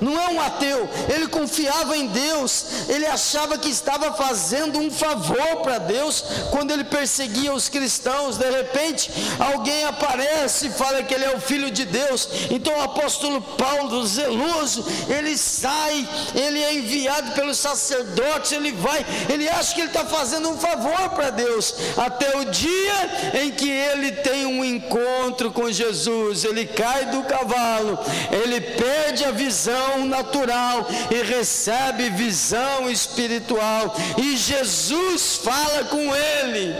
não 0.00 0.20
é 0.20 0.28
um 0.28 0.40
ateu, 0.40 0.88
ele 1.14 1.26
confiava 1.28 1.96
em 1.96 2.06
Deus, 2.06 2.88
ele 2.88 3.06
achava 3.06 3.58
que 3.58 3.68
estava 3.68 4.12
fazendo 4.12 4.78
um 4.78 4.90
favor 4.90 5.56
para 5.62 5.78
Deus 5.78 6.24
quando 6.50 6.70
ele 6.70 6.84
perseguia 6.84 7.52
os 7.52 7.68
cristãos. 7.68 8.36
De 8.36 8.50
repente, 8.50 9.10
alguém 9.38 9.84
aparece 9.84 10.66
e 10.66 10.70
fala 10.70 11.02
que 11.02 11.14
ele 11.14 11.24
é 11.24 11.34
o 11.34 11.40
filho 11.40 11.70
de 11.70 11.84
Deus. 11.84 12.28
Então, 12.50 12.76
o 12.76 12.82
apóstolo 12.82 13.40
Paulo, 13.40 14.06
zeloso, 14.06 14.84
ele 15.08 15.36
sai, 15.36 16.08
ele 16.34 16.62
é 16.62 16.74
enviado 16.74 17.32
pelos 17.32 17.58
sacerdotes, 17.58 18.52
ele 18.52 18.72
vai, 18.72 19.04
ele 19.28 19.48
acha 19.48 19.74
que 19.74 19.80
ele 19.80 19.88
está 19.88 20.04
fazendo 20.04 20.48
um 20.48 20.58
favor 20.58 21.10
para 21.10 21.30
Deus, 21.30 21.74
até 21.96 22.36
o 22.36 22.44
dia 22.46 23.42
em 23.42 23.50
que 23.50 23.70
ele 23.70 24.12
tem 24.12 24.46
um 24.46 24.64
encontro 24.64 25.50
com 25.52 25.70
Jesus, 25.70 26.44
ele 26.44 26.66
cai 26.66 27.06
do 27.06 27.22
cavalo, 27.24 27.98
ele 28.30 28.60
perde 28.60 29.24
a 29.24 29.30
visão 29.30 29.85
visão 29.86 30.06
natural 30.06 30.86
e 31.10 31.22
recebe 31.22 32.10
visão 32.10 32.90
espiritual. 32.90 33.94
E 34.18 34.36
Jesus 34.36 35.36
fala 35.36 35.84
com 35.84 36.14
ele. 36.14 36.74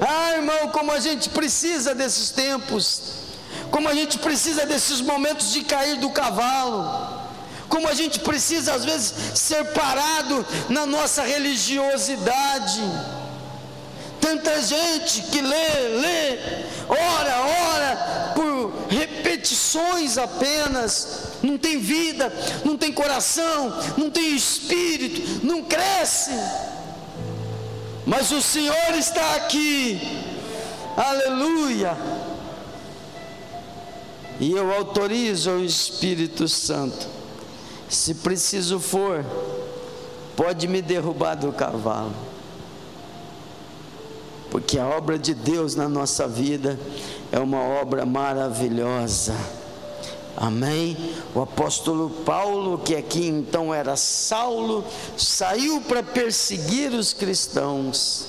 Ah, 0.00 0.32
irmão, 0.36 0.68
como 0.70 0.92
a 0.92 1.00
gente 1.00 1.28
precisa 1.28 1.94
desses 1.94 2.30
tempos, 2.30 3.02
como 3.70 3.88
a 3.88 3.94
gente 3.94 4.18
precisa 4.18 4.66
desses 4.66 5.00
momentos 5.00 5.52
de 5.52 5.62
cair 5.62 5.96
do 5.96 6.10
cavalo 6.10 7.22
como 7.66 7.88
a 7.88 7.94
gente 7.94 8.20
precisa 8.20 8.74
às 8.74 8.84
vezes 8.84 9.12
ser 9.34 9.64
parado 9.72 10.46
na 10.68 10.86
nossa 10.86 11.24
religiosidade. 11.24 12.80
Tanta 14.20 14.62
gente 14.62 15.22
que 15.22 15.40
lê, 15.40 15.78
lê, 16.00 16.38
ora, 16.88 17.40
ora, 17.72 18.32
por 18.36 18.72
repetições 18.88 20.16
apenas, 20.16 21.33
não 21.44 21.58
tem 21.58 21.78
vida, 21.78 22.32
não 22.64 22.76
tem 22.76 22.92
coração, 22.92 23.72
não 23.96 24.10
tem 24.10 24.34
espírito, 24.34 25.46
não 25.46 25.62
cresce. 25.62 26.30
Mas 28.06 28.30
o 28.30 28.40
Senhor 28.40 28.94
está 28.98 29.36
aqui, 29.36 30.00
aleluia. 30.96 31.96
E 34.40 34.50
eu 34.50 34.72
autorizo 34.74 35.50
o 35.52 35.64
Espírito 35.64 36.48
Santo, 36.48 37.06
se 37.88 38.14
preciso 38.14 38.80
for, 38.80 39.24
pode 40.34 40.66
me 40.66 40.82
derrubar 40.82 41.36
do 41.36 41.52
cavalo 41.52 42.14
porque 44.54 44.78
a 44.78 44.86
obra 44.86 45.18
de 45.18 45.34
Deus 45.34 45.74
na 45.74 45.88
nossa 45.88 46.28
vida 46.28 46.78
é 47.32 47.40
uma 47.40 47.58
obra 47.58 48.06
maravilhosa. 48.06 49.34
Amém? 50.36 50.96
O 51.34 51.40
apóstolo 51.40 52.10
Paulo, 52.24 52.78
que 52.78 52.96
aqui 52.96 53.26
então 53.26 53.72
era 53.72 53.96
Saulo, 53.96 54.84
saiu 55.16 55.80
para 55.82 56.02
perseguir 56.02 56.92
os 56.92 57.12
cristãos. 57.12 58.26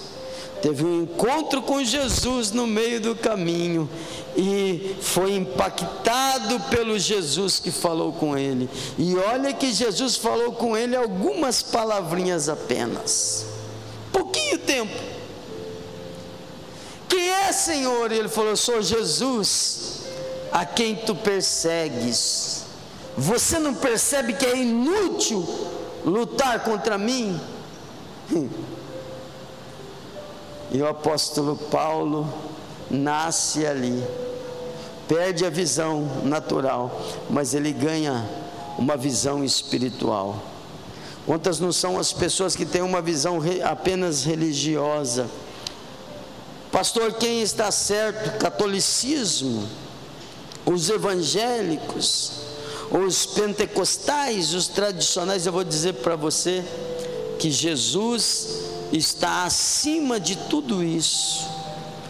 teve 0.61 0.83
um 0.83 1.03
encontro 1.03 1.61
com 1.61 1.83
Jesus 1.83 2.51
no 2.51 2.65
meio 2.65 2.99
do 2.99 3.15
caminho 3.15 3.89
e 4.35 4.95
foi 5.01 5.35
impactado 5.35 6.59
pelo 6.71 6.97
Jesus 6.97 7.59
que 7.59 7.71
falou 7.71 8.13
com 8.13 8.37
ele. 8.37 8.69
E 8.97 9.15
olha 9.15 9.53
que 9.53 9.71
Jesus 9.73 10.15
falou 10.15 10.53
com 10.53 10.75
ele 10.75 10.95
algumas 10.95 11.61
palavrinhas 11.61 12.49
apenas. 12.49 13.45
Pouquinho 14.11 14.59
tempo. 14.59 14.93
Quem 17.07 17.29
é, 17.29 17.51
Senhor? 17.51 18.11
E 18.11 18.17
ele 18.17 18.29
falou: 18.29 18.55
Sou 18.55 18.81
Jesus, 18.81 19.94
a 20.55 20.65
quem 20.65 20.95
tu 20.95 21.13
persegues. 21.13 22.63
Você 23.17 23.59
não 23.59 23.73
percebe 23.73 24.31
que 24.31 24.45
é 24.45 24.55
inútil 24.55 25.45
lutar 26.05 26.63
contra 26.63 26.97
mim? 26.97 27.39
E 30.71 30.81
o 30.81 30.87
apóstolo 30.89 31.55
Paulo 31.55 32.27
nasce 32.89 33.65
ali, 33.65 34.03
perde 35.07 35.45
a 35.45 35.49
visão 35.49 36.23
natural, 36.23 37.01
mas 37.29 37.53
ele 37.53 37.71
ganha 37.71 38.27
uma 38.77 38.97
visão 38.97 39.43
espiritual. 39.43 40.41
Quantas 41.25 41.59
não 41.59 41.71
são 41.71 41.99
as 41.99 42.11
pessoas 42.11 42.55
que 42.55 42.65
têm 42.65 42.81
uma 42.81 42.99
visão 42.99 43.39
apenas 43.63 44.25
religiosa? 44.25 45.27
Pastor, 46.71 47.13
quem 47.13 47.41
está 47.43 47.71
certo? 47.71 48.37
Catolicismo, 48.39 49.69
os 50.65 50.89
evangélicos, 50.89 52.31
os 52.91 53.25
pentecostais, 53.25 54.53
os 54.53 54.67
tradicionais, 54.67 55.45
eu 55.45 55.51
vou 55.51 55.63
dizer 55.63 55.93
para 55.95 56.15
você 56.15 56.63
que 57.39 57.51
Jesus 57.51 58.47
está 58.91 59.45
acima 59.45 60.19
de 60.19 60.35
tudo 60.35 60.83
isso, 60.83 61.45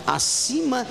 acima 0.06 0.86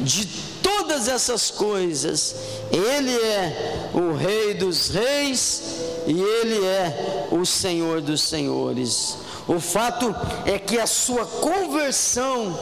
de 0.00 0.26
todas 0.62 1.08
essas 1.08 1.50
coisas. 1.50 2.34
Ele 2.70 3.12
é 3.12 3.90
o 3.94 4.14
Rei 4.14 4.54
dos 4.54 4.88
Reis 4.88 5.62
e 6.06 6.12
Ele 6.12 6.64
é 6.64 7.28
o 7.30 7.44
Senhor 7.44 8.00
dos 8.00 8.22
Senhores. 8.22 9.16
O 9.48 9.60
fato 9.60 10.14
é 10.44 10.58
que 10.58 10.78
a 10.78 10.86
sua 10.86 11.24
conversão 11.24 12.58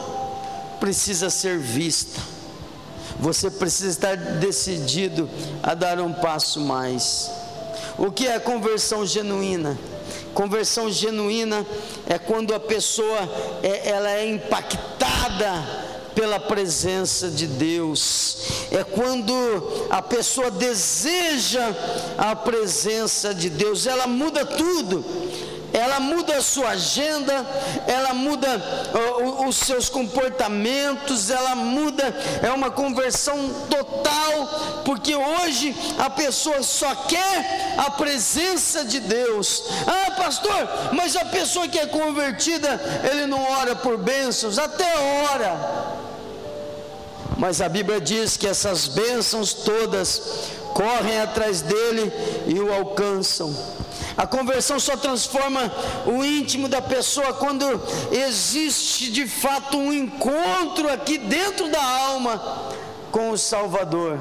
precisa 0.79 1.29
ser 1.29 1.57
vista. 1.57 2.34
Você 3.19 3.49
precisa 3.49 3.89
estar 3.89 4.15
decidido 4.15 5.29
a 5.63 5.73
dar 5.73 5.99
um 5.99 6.13
passo 6.13 6.59
mais. 6.59 7.31
O 7.97 8.11
que 8.11 8.27
é 8.27 8.37
conversão 8.39 9.05
genuína? 9.05 9.77
Conversão 10.33 10.91
genuína 10.91 11.65
é 12.05 12.19
quando 12.19 12.53
a 12.53 12.59
pessoa 12.59 13.19
é, 13.63 13.89
ela 13.89 14.11
é 14.11 14.29
impactada 14.29 15.85
pela 16.13 16.39
presença 16.39 17.29
de 17.29 17.47
Deus. 17.47 18.37
É 18.71 18.83
quando 18.83 19.33
a 19.89 20.01
pessoa 20.01 20.49
deseja 20.49 21.65
a 22.17 22.35
presença 22.35 23.33
de 23.33 23.49
Deus, 23.49 23.85
ela 23.85 24.07
muda 24.07 24.45
tudo 24.45 25.03
ela 25.75 25.99
muda 25.99 26.37
a 26.37 26.41
sua 26.41 26.69
agenda, 26.69 27.45
ela 27.85 28.13
muda 28.13 28.47
uh, 28.93 29.45
os 29.45 29.57
seus 29.57 29.89
comportamentos, 29.89 31.29
ela 31.29 31.53
muda, 31.53 32.03
é 32.41 32.49
uma 32.51 32.71
conversão 32.71 33.49
total, 33.69 34.83
porque 34.85 35.13
hoje 35.13 35.75
a 35.99 36.09
pessoa 36.09 36.63
só 36.63 36.95
quer 36.95 37.75
a 37.77 37.91
presença 37.91 38.85
de 38.85 39.01
Deus. 39.01 39.63
Ah, 39.85 40.11
pastor, 40.11 40.93
mas 40.93 41.15
a 41.17 41.25
pessoa 41.25 41.67
que 41.67 41.77
é 41.77 41.85
convertida, 41.85 42.79
ele 43.11 43.25
não 43.25 43.43
ora 43.59 43.75
por 43.75 43.97
bênçãos, 43.97 44.57
até 44.57 44.87
ora. 45.29 45.95
Mas 47.37 47.59
a 47.59 47.67
Bíblia 47.67 47.99
diz 47.99 48.37
que 48.37 48.47
essas 48.47 48.87
bênçãos 48.87 49.53
todas 49.53 50.21
correm 50.73 51.19
atrás 51.19 51.61
dele 51.61 52.13
e 52.47 52.59
o 52.59 52.73
alcançam. 52.73 53.53
A 54.17 54.25
conversão 54.25 54.79
só 54.79 54.95
transforma 54.95 55.71
o 56.05 56.23
íntimo 56.23 56.69
da 56.69 56.81
pessoa 56.81 57.33
quando 57.33 57.65
existe 58.11 59.11
de 59.11 59.27
fato 59.27 59.77
um 59.77 59.91
encontro 59.91 60.89
aqui 60.89 61.17
dentro 61.17 61.69
da 61.69 61.83
alma 61.83 62.71
com 63.11 63.31
o 63.31 63.37
Salvador. 63.37 64.17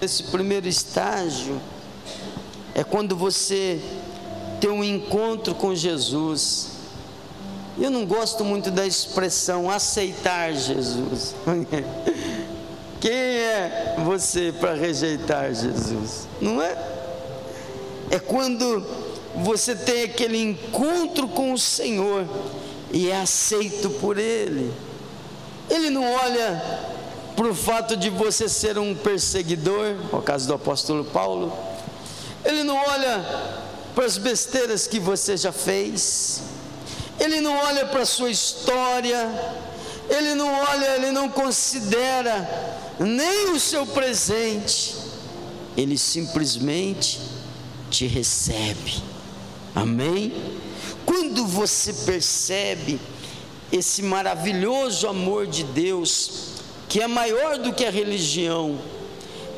Esse 0.00 0.22
primeiro 0.24 0.68
estágio 0.68 1.60
é 2.74 2.84
quando 2.84 3.16
você 3.16 3.80
tem 4.60 4.70
um 4.70 4.84
encontro 4.84 5.54
com 5.54 5.74
Jesus. 5.74 6.68
Eu 7.78 7.90
não 7.90 8.06
gosto 8.06 8.44
muito 8.44 8.70
da 8.70 8.86
expressão 8.86 9.68
aceitar 9.68 10.52
Jesus. 10.52 11.34
Quem 13.00 13.12
é 13.12 13.96
você 14.04 14.52
para 14.52 14.74
rejeitar 14.74 15.54
Jesus? 15.54 16.28
Não 16.40 16.60
é? 16.60 16.76
É 18.10 18.18
quando 18.18 18.84
você 19.36 19.74
tem 19.74 20.02
aquele 20.02 20.42
encontro 20.42 21.26
com 21.28 21.52
o 21.54 21.58
Senhor 21.58 22.26
e 22.92 23.08
é 23.08 23.18
aceito 23.18 23.88
por 23.88 24.18
Ele. 24.18 24.70
Ele 25.70 25.88
não 25.88 26.04
olha 26.12 26.62
para 27.34 27.48
o 27.48 27.54
fato 27.54 27.96
de 27.96 28.10
você 28.10 28.48
ser 28.48 28.76
um 28.76 28.94
perseguidor, 28.94 29.94
no 30.12 30.20
caso 30.20 30.46
do 30.46 30.52
apóstolo 30.52 31.04
Paulo. 31.04 31.56
Ele 32.44 32.62
não 32.62 32.76
olha 32.76 33.24
para 33.94 34.04
as 34.04 34.18
besteiras 34.18 34.86
que 34.86 34.98
você 34.98 35.38
já 35.38 35.52
fez. 35.52 36.42
Ele 37.18 37.40
não 37.40 37.56
olha 37.56 37.86
para 37.86 38.02
a 38.02 38.06
sua 38.06 38.30
história. 38.30 39.30
Ele 40.10 40.34
não 40.34 40.52
olha, 40.52 40.96
ele 40.96 41.12
não 41.12 41.28
considera 41.28 42.46
nem 43.04 43.52
o 43.52 43.60
seu 43.60 43.86
presente, 43.86 44.94
ele 45.76 45.96
simplesmente 45.96 47.20
te 47.90 48.06
recebe. 48.06 49.02
Amém? 49.74 50.32
Quando 51.06 51.46
você 51.46 51.92
percebe 51.92 53.00
esse 53.72 54.02
maravilhoso 54.02 55.08
amor 55.08 55.46
de 55.46 55.64
Deus, 55.64 56.50
que 56.88 57.00
é 57.00 57.06
maior 57.06 57.58
do 57.58 57.72
que 57.72 57.84
a 57.84 57.90
religião, 57.90 58.78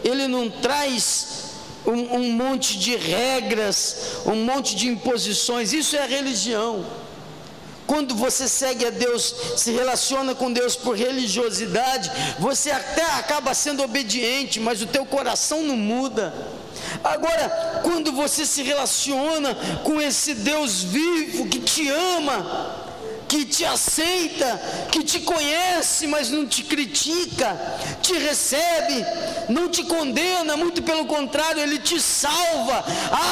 ele 0.04 0.28
não 0.28 0.48
traz 0.48 1.50
um, 1.86 2.16
um 2.16 2.32
monte 2.32 2.78
de 2.78 2.96
regras, 2.96 4.18
um 4.26 4.36
monte 4.44 4.76
de 4.76 4.88
imposições, 4.88 5.72
isso 5.72 5.96
é 5.96 6.02
a 6.02 6.06
religião. 6.06 6.84
Quando 7.86 8.14
você 8.14 8.48
segue 8.48 8.86
a 8.86 8.90
Deus, 8.90 9.34
se 9.56 9.72
relaciona 9.72 10.34
com 10.34 10.52
Deus 10.52 10.76
por 10.76 10.96
religiosidade, 10.96 12.10
você 12.38 12.70
até 12.70 13.04
acaba 13.14 13.54
sendo 13.54 13.82
obediente, 13.82 14.60
mas 14.60 14.80
o 14.82 14.86
teu 14.86 15.04
coração 15.04 15.62
não 15.62 15.76
muda. 15.76 16.32
Agora, 17.02 17.80
quando 17.82 18.12
você 18.12 18.46
se 18.46 18.62
relaciona 18.62 19.54
com 19.82 20.00
esse 20.00 20.34
Deus 20.34 20.82
vivo 20.82 21.48
que 21.48 21.60
te 21.60 21.88
ama, 21.88 22.81
que 23.32 23.46
te 23.46 23.64
aceita, 23.64 24.60
que 24.90 25.02
te 25.02 25.20
conhece, 25.20 26.06
mas 26.06 26.28
não 26.28 26.46
te 26.46 26.62
critica, 26.62 27.58
te 28.02 28.12
recebe, 28.18 29.06
não 29.48 29.70
te 29.70 29.82
condena, 29.84 30.54
muito 30.54 30.82
pelo 30.82 31.06
contrário, 31.06 31.62
ele 31.62 31.78
te 31.78 31.98
salva, 31.98 32.84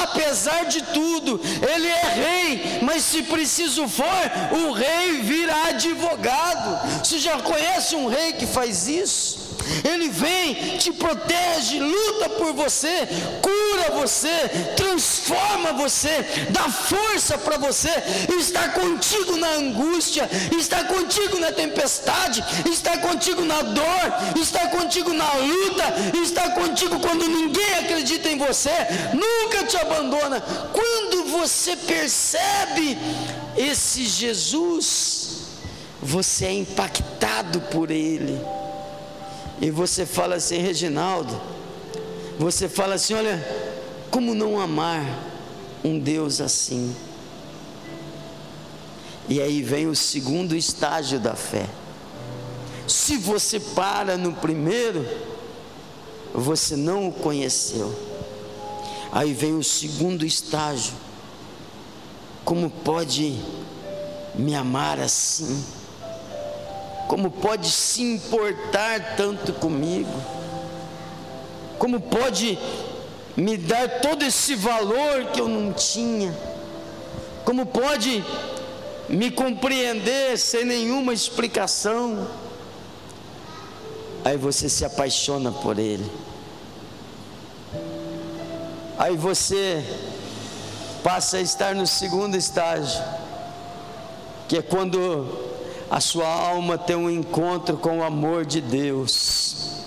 apesar 0.02 0.64
de 0.64 0.80
tudo, 0.84 1.38
ele 1.70 1.86
é 1.86 2.14
rei, 2.14 2.78
mas 2.80 3.04
se 3.04 3.24
preciso 3.24 3.86
for, 3.86 4.06
o 4.52 4.72
rei 4.72 5.20
virá 5.20 5.66
advogado. 5.66 7.04
Você 7.04 7.18
já 7.18 7.38
conhece 7.40 7.94
um 7.94 8.08
rei 8.08 8.32
que 8.32 8.46
faz 8.46 8.88
isso? 8.88 9.49
Ele 9.85 10.09
vem, 10.09 10.78
te 10.78 10.92
protege, 10.92 11.78
luta 11.78 12.28
por 12.30 12.52
você, 12.52 13.06
cura 13.42 14.00
você, 14.00 14.48
transforma 14.76 15.72
você, 15.72 16.24
dá 16.50 16.68
força 16.68 17.38
para 17.38 17.59
você, 17.59 17.90
está 18.38 18.68
contigo 18.70 19.37
na 19.37 19.48
angústia, 19.48 20.28
está 20.56 20.85
contigo 20.85 21.38
na 21.38 21.52
tempestade, 21.52 22.44
está 22.70 22.98
contigo 22.98 23.44
na 23.44 23.62
dor, 23.62 24.40
está 24.40 24.68
contigo 24.68 25.12
na 25.12 25.33
luta, 25.35 25.85
está 26.22 26.50
contigo 26.50 27.00
quando 27.00 27.28
ninguém 27.28 27.74
acredita 27.74 28.28
em 28.28 28.38
você, 28.38 28.70
nunca 29.12 29.64
te 29.64 29.76
abandona. 29.76 30.40
Quando 30.72 31.24
você 31.30 31.76
percebe 31.76 32.98
esse 33.56 34.04
Jesus, 34.04 35.40
você 36.02 36.46
é 36.46 36.52
impactado 36.52 37.61
por 37.62 37.90
ele 37.90 38.40
e 39.61 39.70
você 39.70 40.07
fala 40.07 40.37
assim, 40.37 40.59
Reginaldo, 40.59 41.38
você 42.38 42.68
fala 42.68 42.94
assim: 42.94 43.12
olha, 43.12 43.46
como 44.11 44.35
não 44.35 44.59
amar 44.59 45.05
um 45.85 45.99
Deus 45.99 46.40
assim? 46.40 46.96
E 49.29 49.40
aí 49.40 49.62
vem 49.62 49.87
o 49.87 49.94
segundo 49.94 50.57
estágio 50.57 51.20
da 51.20 51.35
fé. 51.35 51.66
Se 52.88 53.18
você 53.18 53.61
para 53.61 54.16
no 54.16 54.33
primeiro, 54.33 55.07
você 56.35 56.75
não 56.75 57.09
o 57.09 57.12
conheceu. 57.12 57.94
Aí 59.12 59.35
vem 59.35 59.55
o 59.55 59.62
segundo 59.62 60.25
estágio. 60.25 60.94
Como 62.44 62.70
pode 62.70 63.38
me 64.35 64.55
amar 64.55 64.99
assim? 64.99 65.62
Como 67.11 67.29
pode 67.29 67.68
se 67.68 68.03
importar 68.03 69.16
tanto 69.16 69.53
comigo? 69.55 70.12
Como 71.77 71.99
pode 71.99 72.57
me 73.37 73.57
dar 73.57 74.01
todo 74.01 74.23
esse 74.25 74.55
valor 74.55 75.25
que 75.33 75.40
eu 75.40 75.49
não 75.49 75.73
tinha? 75.73 76.33
Como 77.44 77.66
pode 77.66 78.25
me 79.09 79.29
compreender 79.29 80.38
sem 80.38 80.64
nenhuma 80.64 81.12
explicação? 81.12 82.29
Aí 84.25 84.37
você 84.37 84.68
se 84.68 84.85
apaixona 84.85 85.51
por 85.51 85.81
ele. 85.81 86.09
Aí 88.96 89.16
você 89.16 89.85
passa 91.03 91.38
a 91.38 91.40
estar 91.40 91.75
no 91.75 91.88
segundo 91.88 92.37
estágio, 92.37 93.03
que 94.46 94.59
é 94.59 94.62
quando 94.62 95.49
a 95.90 96.00
sua 96.00 96.29
alma 96.29 96.79
tem 96.79 96.94
um 96.94 97.11
encontro 97.11 97.76
com 97.76 97.98
o 97.98 98.05
amor 98.05 98.46
de 98.46 98.61
Deus. 98.61 99.79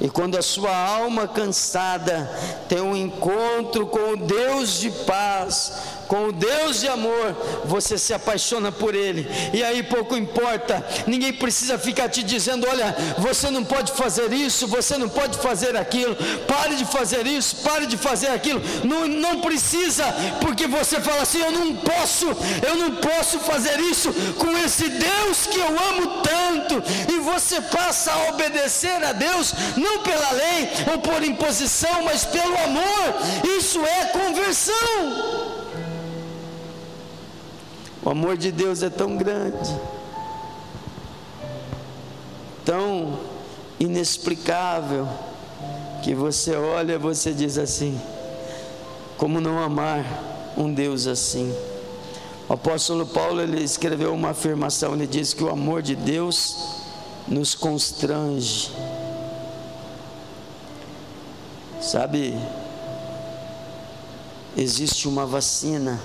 E 0.00 0.08
quando 0.08 0.36
a 0.36 0.42
sua 0.42 0.74
alma 0.74 1.28
cansada 1.28 2.30
tem 2.68 2.80
um 2.80 2.96
encontro 2.96 3.86
com 3.86 4.12
o 4.12 4.16
Deus 4.16 4.80
de 4.80 4.90
paz, 4.90 5.72
com 6.08 6.28
o 6.28 6.32
Deus 6.32 6.80
de 6.80 6.88
amor, 6.88 7.34
você 7.64 7.98
se 7.98 8.12
apaixona 8.12 8.70
por 8.70 8.94
Ele, 8.94 9.26
e 9.52 9.62
aí 9.62 9.82
pouco 9.82 10.16
importa, 10.16 10.84
ninguém 11.06 11.32
precisa 11.32 11.78
ficar 11.78 12.08
te 12.08 12.22
dizendo: 12.22 12.66
olha, 12.68 12.94
você 13.18 13.50
não 13.50 13.64
pode 13.64 13.92
fazer 13.92 14.32
isso, 14.32 14.66
você 14.66 14.96
não 14.96 15.08
pode 15.08 15.38
fazer 15.38 15.76
aquilo, 15.76 16.16
pare 16.46 16.76
de 16.76 16.84
fazer 16.84 17.26
isso, 17.26 17.56
pare 17.56 17.86
de 17.86 17.96
fazer 17.96 18.28
aquilo, 18.28 18.62
não, 18.84 19.06
não 19.06 19.40
precisa, 19.40 20.04
porque 20.40 20.66
você 20.66 21.00
fala 21.00 21.22
assim: 21.22 21.40
eu 21.40 21.52
não 21.52 21.76
posso, 21.76 22.26
eu 22.66 22.76
não 22.76 22.96
posso 22.96 23.38
fazer 23.40 23.78
isso 23.80 24.12
com 24.38 24.56
esse 24.58 24.88
Deus 24.88 25.46
que 25.46 25.58
eu 25.58 25.68
amo 25.68 26.22
tanto, 26.22 26.82
e 27.12 27.18
você 27.20 27.60
passa 27.60 28.12
a 28.12 28.28
obedecer 28.28 29.02
a 29.02 29.12
Deus, 29.12 29.52
não 29.84 30.02
pela 30.02 30.30
lei 30.32 30.68
ou 30.92 30.98
por 30.98 31.22
imposição, 31.22 32.02
mas 32.04 32.24
pelo 32.24 32.56
amor, 32.58 33.14
isso 33.58 33.80
é 33.84 34.06
conversão. 34.06 34.74
O 38.02 38.10
amor 38.10 38.36
de 38.36 38.50
Deus 38.50 38.82
é 38.82 38.90
tão 38.90 39.16
grande, 39.16 39.74
tão 42.64 43.18
inexplicável, 43.78 45.08
que 46.02 46.14
você 46.14 46.54
olha, 46.54 46.98
você 46.98 47.32
diz 47.32 47.56
assim: 47.56 47.98
como 49.16 49.40
não 49.40 49.58
amar 49.58 50.04
um 50.54 50.72
Deus 50.72 51.06
assim? 51.06 51.54
O 52.46 52.52
apóstolo 52.52 53.06
Paulo 53.06 53.40
ele 53.40 53.62
escreveu 53.62 54.12
uma 54.12 54.30
afirmação, 54.30 54.92
ele 54.92 55.06
diz 55.06 55.32
que 55.32 55.42
o 55.42 55.48
amor 55.48 55.80
de 55.80 55.96
Deus 55.96 56.56
nos 57.26 57.54
constrange. 57.54 58.70
Sabe, 61.84 62.34
existe 64.56 65.06
uma 65.06 65.26
vacina 65.26 66.00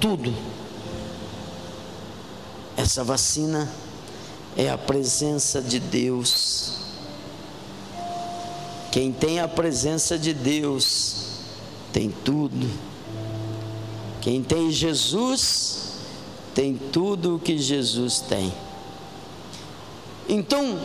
tudo. 0.00 0.34
Essa 2.76 3.04
vacina 3.04 3.70
é 4.56 4.70
a 4.70 4.78
presença 4.78 5.60
de 5.60 5.78
Deus. 5.78 6.78
Quem 8.90 9.12
tem 9.12 9.38
a 9.38 9.46
presença 9.46 10.18
de 10.18 10.32
Deus 10.32 11.42
tem 11.92 12.10
tudo. 12.24 12.68
Quem 14.22 14.42
tem 14.42 14.70
Jesus 14.70 15.98
tem 16.54 16.76
tudo 16.90 17.36
o 17.36 17.38
que 17.38 17.58
Jesus 17.58 18.20
tem. 18.20 18.52
Então, 20.28 20.80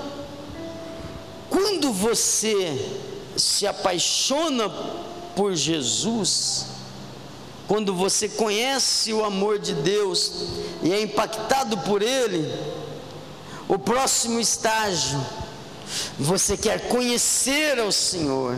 quando 1.55 1.93
você 1.93 2.77
se 3.37 3.65
apaixona 3.65 4.67
por 5.37 5.55
Jesus, 5.55 6.65
quando 7.65 7.93
você 7.95 8.27
conhece 8.27 9.13
o 9.13 9.23
amor 9.23 9.57
de 9.57 9.73
Deus 9.73 10.33
e 10.83 10.91
é 10.91 11.01
impactado 11.01 11.77
por 11.77 12.01
Ele, 12.01 12.53
o 13.69 13.79
próximo 13.79 14.37
estágio, 14.37 15.25
você 16.19 16.57
quer 16.57 16.89
conhecer 16.89 17.79
ao 17.79 17.89
Senhor, 17.89 18.57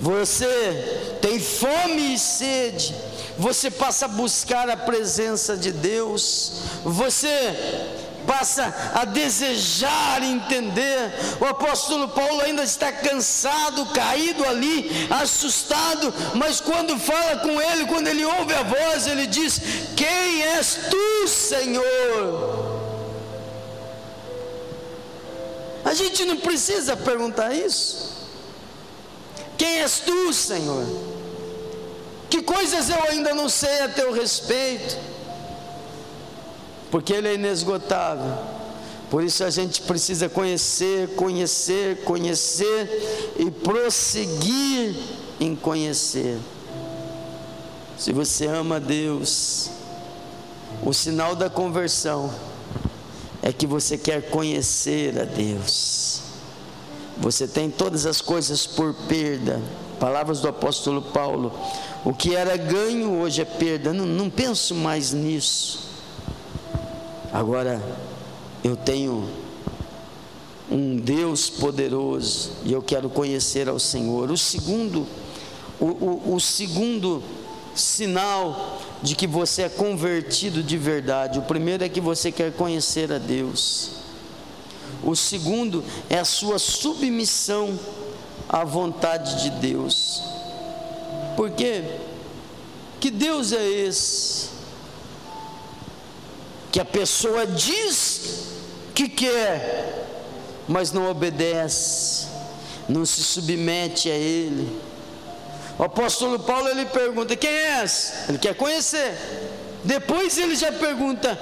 você 0.00 1.18
tem 1.20 1.38
fome 1.38 2.14
e 2.14 2.18
sede, 2.18 2.94
você 3.36 3.70
passa 3.70 4.06
a 4.06 4.08
buscar 4.08 4.70
a 4.70 4.78
presença 4.78 5.58
de 5.58 5.72
Deus, 5.72 6.52
você 6.84 8.03
passa 8.26 8.74
a 8.94 9.04
desejar 9.04 10.22
entender. 10.22 11.12
O 11.40 11.44
apóstolo 11.44 12.08
Paulo 12.08 12.42
ainda 12.42 12.62
está 12.62 12.92
cansado, 12.92 13.86
caído 13.86 14.44
ali, 14.44 15.08
assustado, 15.10 16.12
mas 16.34 16.60
quando 16.60 16.98
fala 16.98 17.38
com 17.38 17.60
ele, 17.60 17.86
quando 17.86 18.08
ele 18.08 18.24
ouve 18.24 18.54
a 18.54 18.62
voz, 18.62 19.06
ele 19.06 19.26
diz: 19.26 19.60
Quem 19.96 20.42
és 20.42 20.78
tu, 20.90 21.28
Senhor? 21.28 22.74
A 25.84 25.92
gente 25.92 26.24
não 26.24 26.38
precisa 26.38 26.96
perguntar 26.96 27.52
isso. 27.52 28.14
Quem 29.58 29.80
és 29.80 30.00
tu, 30.00 30.32
Senhor? 30.32 30.86
Que 32.30 32.42
coisas 32.42 32.88
eu 32.88 33.02
ainda 33.10 33.34
não 33.34 33.48
sei 33.48 33.80
a 33.80 33.88
teu 33.88 34.12
respeito? 34.12 34.96
Porque 36.94 37.12
Ele 37.12 37.26
é 37.26 37.34
inesgotável. 37.34 38.38
Por 39.10 39.24
isso 39.24 39.42
a 39.42 39.50
gente 39.50 39.82
precisa 39.82 40.28
conhecer, 40.28 41.08
conhecer, 41.16 42.04
conhecer 42.04 43.34
e 43.36 43.50
prosseguir 43.50 44.94
em 45.40 45.56
conhecer. 45.56 46.38
Se 47.98 48.12
você 48.12 48.46
ama 48.46 48.78
Deus, 48.78 49.70
o 50.84 50.92
sinal 50.92 51.34
da 51.34 51.50
conversão 51.50 52.32
é 53.42 53.52
que 53.52 53.66
você 53.66 53.98
quer 53.98 54.30
conhecer 54.30 55.18
a 55.18 55.24
Deus. 55.24 56.20
Você 57.16 57.48
tem 57.48 57.70
todas 57.70 58.06
as 58.06 58.20
coisas 58.20 58.68
por 58.68 58.94
perda. 59.08 59.60
Palavras 59.98 60.40
do 60.40 60.46
apóstolo 60.46 61.02
Paulo. 61.02 61.52
O 62.04 62.14
que 62.14 62.36
era 62.36 62.56
ganho 62.56 63.18
hoje 63.18 63.42
é 63.42 63.44
perda. 63.44 63.92
Não, 63.92 64.06
não 64.06 64.30
penso 64.30 64.76
mais 64.76 65.12
nisso. 65.12 65.92
Agora, 67.34 67.82
eu 68.62 68.76
tenho 68.76 69.28
um 70.70 70.94
Deus 70.94 71.50
poderoso 71.50 72.52
e 72.64 72.72
eu 72.72 72.80
quero 72.80 73.10
conhecer 73.10 73.68
ao 73.68 73.80
Senhor. 73.80 74.30
O 74.30 74.38
segundo, 74.38 75.04
o, 75.80 75.86
o, 75.86 76.34
o 76.36 76.40
segundo 76.40 77.20
sinal 77.74 78.78
de 79.02 79.16
que 79.16 79.26
você 79.26 79.62
é 79.62 79.68
convertido 79.68 80.62
de 80.62 80.78
verdade. 80.78 81.40
O 81.40 81.42
primeiro 81.42 81.82
é 81.82 81.88
que 81.88 82.00
você 82.00 82.30
quer 82.30 82.52
conhecer 82.52 83.12
a 83.12 83.18
Deus. 83.18 83.90
O 85.02 85.16
segundo 85.16 85.82
é 86.08 86.20
a 86.20 86.24
sua 86.24 86.60
submissão 86.60 87.76
à 88.48 88.62
vontade 88.64 89.42
de 89.42 89.50
Deus. 89.50 90.22
Por 91.36 91.50
quê? 91.50 91.82
Que 93.00 93.10
Deus 93.10 93.50
é 93.50 93.68
esse 93.68 94.53
que 96.74 96.80
a 96.80 96.84
pessoa 96.84 97.46
diz 97.46 98.48
que 98.92 99.08
quer, 99.08 100.08
mas 100.66 100.90
não 100.90 101.08
obedece, 101.08 102.26
não 102.88 103.06
se 103.06 103.22
submete 103.22 104.10
a 104.10 104.14
Ele. 104.16 104.76
O 105.78 105.84
apóstolo 105.84 106.36
Paulo 106.40 106.66
ele 106.68 106.84
pergunta: 106.86 107.36
Quem 107.36 107.48
és? 107.48 108.24
Ele 108.28 108.38
quer 108.38 108.56
conhecer. 108.56 109.16
Depois 109.84 110.36
ele 110.36 110.56
já 110.56 110.72
pergunta: 110.72 111.38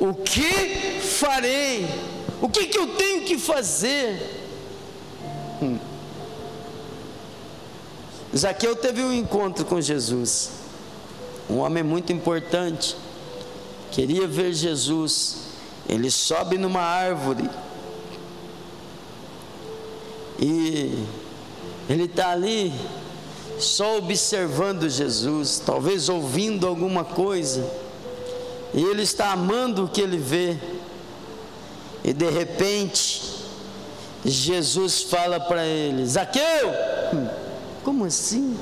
O 0.00 0.14
que 0.14 0.98
farei? 1.02 1.86
O 2.40 2.48
que, 2.48 2.66
que 2.66 2.78
eu 2.78 2.86
tenho 2.86 3.22
que 3.24 3.36
fazer? 3.36 4.18
Hum. 5.60 5.78
Zaqueu 8.34 8.74
teve 8.74 9.02
um 9.02 9.12
encontro 9.12 9.66
com 9.66 9.78
Jesus, 9.78 10.52
um 11.50 11.58
homem 11.58 11.82
muito 11.82 12.14
importante 12.14 13.03
queria 13.94 14.26
ver 14.26 14.52
Jesus. 14.52 15.36
Ele 15.88 16.10
sobe 16.10 16.58
numa 16.58 16.80
árvore 16.80 17.48
e 20.38 21.06
ele 21.88 22.04
está 22.04 22.30
ali 22.30 22.72
só 23.58 23.98
observando 23.98 24.88
Jesus, 24.88 25.62
talvez 25.64 26.08
ouvindo 26.08 26.66
alguma 26.66 27.04
coisa, 27.04 27.70
e 28.72 28.82
ele 28.82 29.02
está 29.02 29.30
amando 29.30 29.84
o 29.84 29.88
que 29.88 30.00
ele 30.00 30.16
vê, 30.16 30.58
e 32.02 32.12
de 32.12 32.28
repente, 32.28 33.22
Jesus 34.24 35.02
fala 35.02 35.38
para 35.38 35.64
ele: 35.64 36.04
Zaqueu, 36.04 36.72
como 37.84 38.04
assim? 38.04 38.58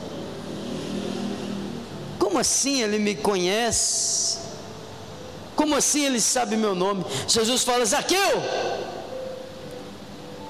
Como 2.19 2.39
assim 2.39 2.83
ele 2.83 2.99
me 2.99 3.15
conhece? 3.15 4.39
Como 5.55 5.77
assim 5.77 6.05
ele 6.05 6.21
sabe 6.21 6.57
meu 6.57 6.75
nome? 6.75 7.05
Jesus 7.29 7.63
fala: 7.63 7.85
Zaqueu, 7.85 8.43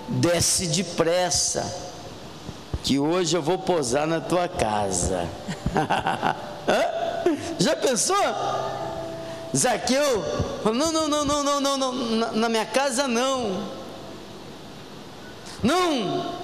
desce 0.09 0.67
depressa, 0.67 1.65
que 2.85 2.99
hoje 2.99 3.37
eu 3.37 3.43
vou 3.43 3.59
posar 3.59 4.07
na 4.07 4.21
tua 4.21 4.49
casa. 4.49 5.29
Já 7.59 7.77
pensou? 7.77 8.17
Zaqueu, 9.55 10.25
não, 10.65 10.93
não, 10.93 11.09
não, 11.09 11.25
não, 11.25 11.61
não, 11.61 11.77
não, 11.79 11.93
na, 11.93 12.33
na 12.33 12.49
minha 12.49 12.65
casa 12.65 13.07
não. 13.07 13.83
Não, 15.63 16.35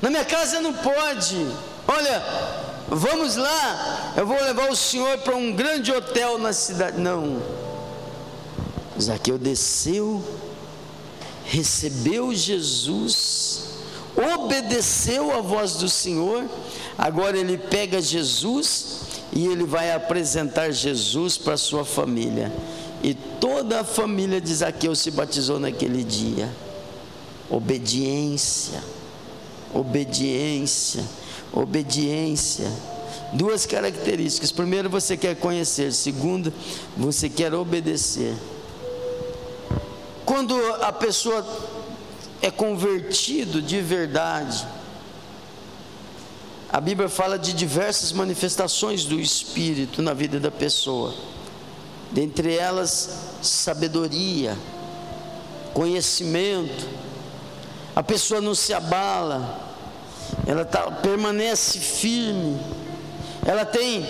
na 0.00 0.08
minha 0.08 0.24
casa 0.24 0.60
não 0.60 0.72
pode. 0.72 1.46
Olha, 1.86 2.22
vamos 2.88 3.36
lá, 3.36 4.12
eu 4.16 4.26
vou 4.26 4.40
levar 4.40 4.70
o 4.70 4.76
senhor 4.76 5.18
para 5.18 5.34
um 5.34 5.52
grande 5.52 5.92
hotel 5.92 6.38
na 6.38 6.52
cidade. 6.52 6.98
Não. 6.98 7.42
Zaqueu 9.00 9.38
desceu, 9.38 10.22
recebeu 11.44 12.34
Jesus, 12.34 13.64
obedeceu 14.16 15.36
a 15.36 15.40
voz 15.40 15.74
do 15.74 15.88
Senhor, 15.88 16.44
agora 16.96 17.36
ele 17.38 17.56
pega 17.56 18.00
Jesus 18.00 19.00
e 19.32 19.46
ele 19.46 19.64
vai 19.64 19.92
apresentar 19.92 20.70
Jesus 20.70 21.38
para 21.38 21.56
sua 21.56 21.84
família. 21.84 22.52
E 23.02 23.14
toda 23.14 23.80
a 23.80 23.84
família 23.84 24.40
de 24.40 24.54
Zaqueu 24.54 24.94
se 24.94 25.10
batizou 25.10 25.58
naquele 25.58 26.04
dia. 26.04 26.48
Obediência, 27.50 28.82
obediência, 29.74 31.02
obediência. 31.52 32.70
Duas 33.32 33.64
características. 33.66 34.52
Primeiro, 34.52 34.90
você 34.90 35.16
quer 35.16 35.34
conhecer. 35.34 35.92
Segundo, 35.92 36.52
você 36.96 37.28
quer 37.28 37.52
obedecer. 37.54 38.34
Quando 40.42 40.60
a 40.82 40.90
pessoa 40.90 41.46
é 42.40 42.50
convertido 42.50 43.62
de 43.62 43.80
verdade, 43.80 44.66
a 46.68 46.80
Bíblia 46.80 47.08
fala 47.08 47.38
de 47.38 47.52
diversas 47.52 48.10
manifestações 48.10 49.04
do 49.04 49.20
Espírito 49.20 50.02
na 50.02 50.12
vida 50.12 50.40
da 50.40 50.50
pessoa, 50.50 51.14
dentre 52.10 52.56
elas, 52.56 53.20
sabedoria, 53.40 54.58
conhecimento, 55.72 56.88
a 57.94 58.02
pessoa 58.02 58.40
não 58.40 58.56
se 58.56 58.74
abala, 58.74 59.60
ela 60.44 60.64
tá, 60.64 60.90
permanece 60.90 61.78
firme, 61.78 62.60
ela 63.46 63.64
tem 63.64 64.04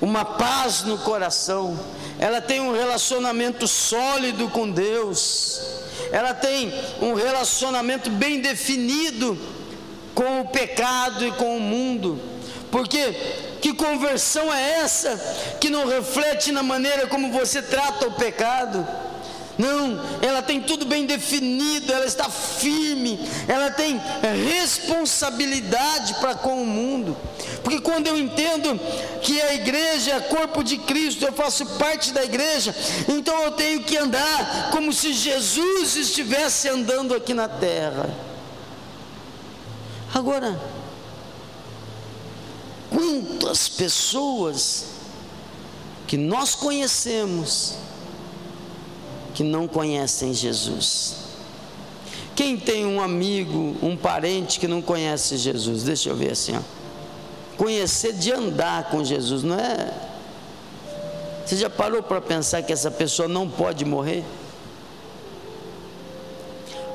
uma 0.00 0.24
paz 0.24 0.82
no 0.82 0.98
coração, 0.98 1.78
ela 2.18 2.40
tem 2.40 2.60
um 2.60 2.72
relacionamento 2.72 3.66
sólido 3.66 4.48
com 4.48 4.70
Deus, 4.70 5.60
ela 6.12 6.34
tem 6.34 6.72
um 7.00 7.14
relacionamento 7.14 8.10
bem 8.10 8.40
definido 8.40 9.38
com 10.14 10.40
o 10.40 10.48
pecado 10.48 11.26
e 11.26 11.32
com 11.32 11.56
o 11.56 11.60
mundo, 11.60 12.20
porque 12.70 13.12
que 13.60 13.74
conversão 13.74 14.52
é 14.52 14.80
essa 14.80 15.16
que 15.60 15.70
não 15.70 15.86
reflete 15.86 16.52
na 16.52 16.62
maneira 16.62 17.06
como 17.06 17.32
você 17.32 17.60
trata 17.60 18.06
o 18.06 18.12
pecado? 18.12 18.86
Não, 19.58 20.00
ela 20.22 20.40
tem 20.40 20.60
tudo 20.60 20.86
bem 20.86 21.04
definido, 21.04 21.92
ela 21.92 22.06
está 22.06 22.30
firme, 22.30 23.18
ela 23.48 23.72
tem 23.72 24.00
responsabilidade 24.48 26.14
para 26.14 26.36
com 26.36 26.62
o 26.62 26.66
mundo. 26.66 27.16
Porque 27.64 27.80
quando 27.80 28.06
eu 28.06 28.16
entendo 28.16 28.78
que 29.20 29.40
a 29.40 29.54
igreja 29.54 30.12
é 30.12 30.20
corpo 30.20 30.62
de 30.62 30.78
Cristo, 30.78 31.24
eu 31.24 31.32
faço 31.32 31.66
parte 31.76 32.12
da 32.12 32.24
igreja, 32.24 32.74
então 33.08 33.42
eu 33.42 33.50
tenho 33.50 33.82
que 33.82 33.96
andar 33.96 34.70
como 34.70 34.92
se 34.92 35.12
Jesus 35.12 35.96
estivesse 35.96 36.68
andando 36.68 37.12
aqui 37.12 37.34
na 37.34 37.48
terra. 37.48 38.08
Agora, 40.14 40.58
quantas 42.90 43.68
pessoas 43.68 44.86
que 46.06 46.16
nós 46.16 46.54
conhecemos, 46.54 47.74
que 49.38 49.44
não 49.44 49.68
conhecem 49.68 50.34
Jesus. 50.34 51.14
Quem 52.34 52.56
tem 52.56 52.84
um 52.84 53.00
amigo, 53.00 53.76
um 53.80 53.96
parente 53.96 54.58
que 54.58 54.66
não 54.66 54.82
conhece 54.82 55.36
Jesus? 55.36 55.84
Deixa 55.84 56.08
eu 56.08 56.16
ver 56.16 56.32
assim, 56.32 56.56
ó. 56.56 56.60
Conhecer 57.56 58.14
de 58.14 58.32
andar 58.32 58.90
com 58.90 59.04
Jesus, 59.04 59.44
não 59.44 59.54
é? 59.54 59.94
Você 61.46 61.56
já 61.56 61.70
parou 61.70 62.02
para 62.02 62.20
pensar 62.20 62.62
que 62.62 62.72
essa 62.72 62.90
pessoa 62.90 63.28
não 63.28 63.48
pode 63.48 63.84
morrer? 63.84 64.24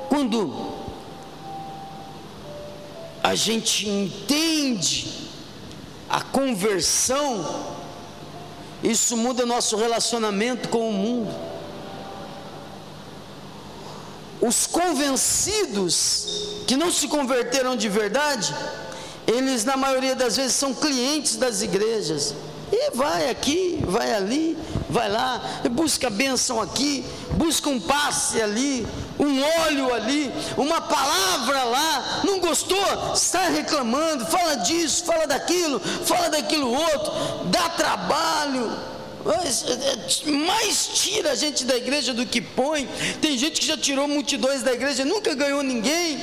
Quando 0.09 0.73
a 3.23 3.35
gente 3.35 3.87
entende 3.87 5.29
a 6.09 6.19
conversão, 6.19 7.77
isso 8.83 9.15
muda 9.15 9.45
nosso 9.45 9.77
relacionamento 9.77 10.67
com 10.67 10.89
o 10.89 10.91
mundo. 10.91 11.52
Os 14.45 14.67
convencidos 14.67 16.25
que 16.67 16.75
não 16.75 16.91
se 16.91 17.07
converteram 17.07 17.77
de 17.77 17.87
verdade, 17.87 18.53
eles 19.25 19.63
na 19.63 19.77
maioria 19.77 20.17
das 20.17 20.35
vezes 20.35 20.53
são 20.53 20.73
clientes 20.73 21.37
das 21.37 21.61
igrejas. 21.61 22.35
E 22.69 22.91
vai 22.93 23.29
aqui, 23.29 23.79
vai 23.87 24.13
ali, 24.13 24.57
vai 24.89 25.09
lá, 25.09 25.41
busca 25.71 26.09
bênção 26.09 26.59
aqui, 26.59 27.05
busca 27.35 27.69
um 27.69 27.79
passe 27.79 28.41
ali, 28.41 28.85
um 29.17 29.41
óleo 29.61 29.93
ali, 29.93 30.29
uma 30.57 30.81
palavra 30.81 31.63
lá, 31.63 32.21
não 32.25 32.41
gostou, 32.41 33.13
está 33.13 33.47
reclamando, 33.47 34.25
fala 34.25 34.55
disso, 34.55 35.05
fala 35.05 35.25
daquilo, 35.25 35.79
fala 35.79 36.29
daquilo 36.29 36.69
outro, 36.69 37.45
dá 37.45 37.69
trabalho 37.69 38.92
mais 40.47 40.89
tira 40.93 41.31
a 41.31 41.35
gente 41.35 41.63
da 41.65 41.75
igreja 41.75 42.13
do 42.13 42.25
que 42.25 42.41
põe. 42.41 42.87
Tem 43.21 43.37
gente 43.37 43.61
que 43.61 43.67
já 43.67 43.77
tirou 43.77 44.07
multidões 44.07 44.63
da 44.63 44.73
igreja, 44.73 45.05
nunca 45.05 45.33
ganhou 45.33 45.63
ninguém. 45.63 46.21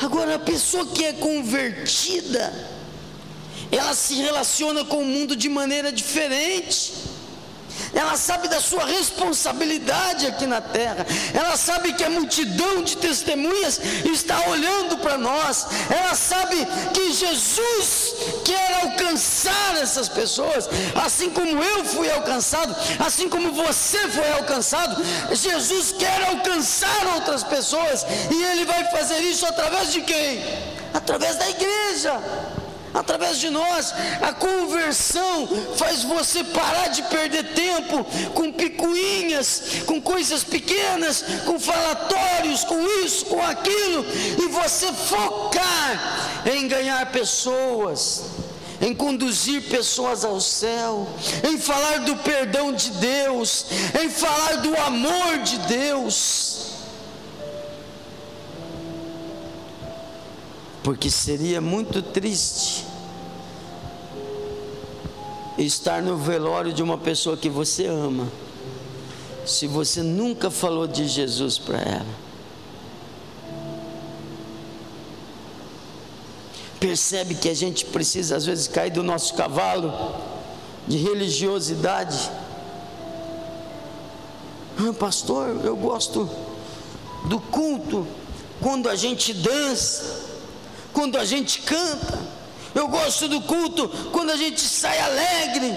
Agora, 0.00 0.36
a 0.36 0.38
pessoa 0.38 0.86
que 0.86 1.04
é 1.04 1.12
convertida, 1.12 2.52
ela 3.72 3.94
se 3.94 4.14
relaciona 4.14 4.84
com 4.84 4.98
o 4.98 5.04
mundo 5.04 5.34
de 5.34 5.48
maneira 5.48 5.90
diferente 5.90 6.92
ela 7.94 8.16
sabe 8.16 8.48
da 8.48 8.60
sua 8.60 8.84
responsabilidade 8.84 10.26
aqui 10.26 10.46
na 10.46 10.60
terra, 10.60 11.06
ela 11.32 11.56
sabe 11.56 11.92
que 11.92 12.04
a 12.04 12.10
multidão 12.10 12.82
de 12.82 12.96
testemunhas 12.96 13.80
está 14.04 14.48
olhando 14.48 14.98
para 14.98 15.16
nós, 15.16 15.66
ela 15.90 16.14
sabe 16.14 16.56
que 16.92 17.12
Jesus 17.12 18.14
quer 18.44 18.82
alcançar 18.82 18.87
essas 19.78 20.08
pessoas, 20.08 20.68
assim 20.94 21.30
como 21.30 21.62
eu 21.62 21.84
fui 21.84 22.10
alcançado, 22.10 22.74
assim 22.98 23.28
como 23.28 23.52
você 23.52 23.98
foi 24.08 24.30
alcançado, 24.32 25.02
Jesus 25.32 25.92
quer 25.92 26.28
alcançar 26.28 27.14
outras 27.14 27.42
pessoas, 27.42 28.04
e 28.30 28.42
Ele 28.42 28.64
vai 28.64 28.84
fazer 28.90 29.18
isso 29.20 29.46
através 29.46 29.92
de 29.92 30.02
quem? 30.02 30.42
Através 30.92 31.36
da 31.36 31.48
igreja 31.48 32.20
através 32.94 33.38
de 33.38 33.50
nós. 33.50 33.94
A 34.20 34.32
conversão 34.32 35.48
faz 35.76 36.02
você 36.02 36.44
parar 36.44 36.88
de 36.88 37.02
perder 37.04 37.54
tempo 37.54 38.04
com 38.34 38.52
picuinhas, 38.52 39.62
com 39.86 40.00
coisas 40.00 40.44
pequenas, 40.44 41.24
com 41.44 41.58
falatórios, 41.58 42.64
com 42.64 42.80
isso, 43.04 43.26
com 43.26 43.42
aquilo, 43.42 44.04
e 44.42 44.48
você 44.48 44.92
focar 44.92 46.42
em 46.46 46.68
ganhar 46.68 47.10
pessoas. 47.12 48.24
Em 48.80 48.94
conduzir 48.94 49.62
pessoas 49.62 50.24
ao 50.24 50.40
céu, 50.40 51.08
em 51.48 51.58
falar 51.58 51.98
do 52.00 52.16
perdão 52.16 52.72
de 52.72 52.90
Deus, 52.92 53.66
em 54.00 54.08
falar 54.08 54.56
do 54.56 54.76
amor 54.76 55.38
de 55.38 55.58
Deus. 55.58 56.58
porque 60.88 61.10
seria 61.10 61.60
muito 61.60 62.00
triste 62.00 62.86
estar 65.58 66.00
no 66.00 66.16
velório 66.16 66.72
de 66.72 66.82
uma 66.82 66.96
pessoa 66.96 67.36
que 67.36 67.50
você 67.50 67.84
ama, 67.84 68.26
se 69.44 69.66
você 69.66 70.02
nunca 70.02 70.50
falou 70.50 70.86
de 70.86 71.06
Jesus 71.06 71.58
para 71.58 71.78
ela. 71.78 72.27
Percebe 76.80 77.34
que 77.34 77.48
a 77.48 77.54
gente 77.54 77.84
precisa 77.86 78.36
às 78.36 78.46
vezes 78.46 78.68
cair 78.68 78.90
do 78.90 79.02
nosso 79.02 79.34
cavalo 79.34 79.92
de 80.86 80.96
religiosidade. 80.96 82.30
Ah, 84.78 84.92
pastor, 84.92 85.60
eu 85.64 85.76
gosto 85.76 86.28
do 87.24 87.40
culto 87.40 88.06
quando 88.60 88.88
a 88.88 88.94
gente 88.94 89.34
dança 89.34 90.28
quando 90.98 91.16
a 91.16 91.24
gente 91.24 91.62
canta. 91.62 92.18
Eu 92.74 92.88
gosto 92.88 93.28
do 93.28 93.40
culto 93.40 93.88
quando 94.10 94.30
a 94.30 94.36
gente 94.36 94.60
sai 94.60 94.98
alegre. 94.98 95.72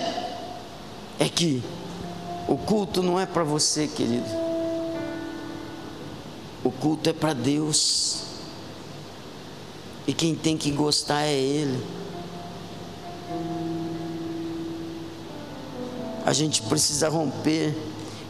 É 1.19 1.29
que 1.29 1.63
o 2.47 2.57
culto 2.57 3.03
não 3.03 3.19
é 3.19 3.27
para 3.27 3.43
você, 3.43 3.87
querido. 3.87 4.25
O 6.63 6.71
culto 6.71 7.07
é 7.07 7.13
para 7.13 7.33
Deus. 7.33 8.23
E 10.07 10.13
quem 10.13 10.35
tem 10.35 10.57
que 10.57 10.71
gostar 10.71 11.21
é 11.23 11.33
Ele. 11.33 11.83
A 16.25 16.33
gente 16.33 16.61
precisa 16.63 17.09
romper 17.09 17.75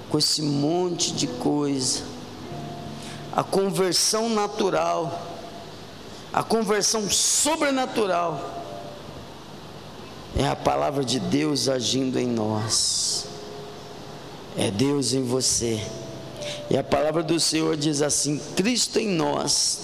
com 0.09 0.17
esse 0.17 0.41
monte 0.41 1.11
de 1.13 1.27
coisa. 1.27 2.03
A 3.33 3.43
conversão 3.43 4.29
natural, 4.29 5.21
a 6.33 6.43
conversão 6.43 7.09
sobrenatural, 7.09 8.59
é 10.35 10.47
a 10.47 10.55
palavra 10.55 11.03
de 11.03 11.19
Deus 11.19 11.69
agindo 11.69 12.17
em 12.17 12.27
nós. 12.27 13.25
É 14.57 14.69
Deus 14.69 15.13
em 15.13 15.23
você. 15.23 15.81
E 16.69 16.77
a 16.77 16.83
palavra 16.83 17.23
do 17.23 17.39
Senhor 17.39 17.75
diz 17.77 18.01
assim: 18.01 18.39
Cristo 18.55 18.99
em 18.99 19.09
nós, 19.09 19.79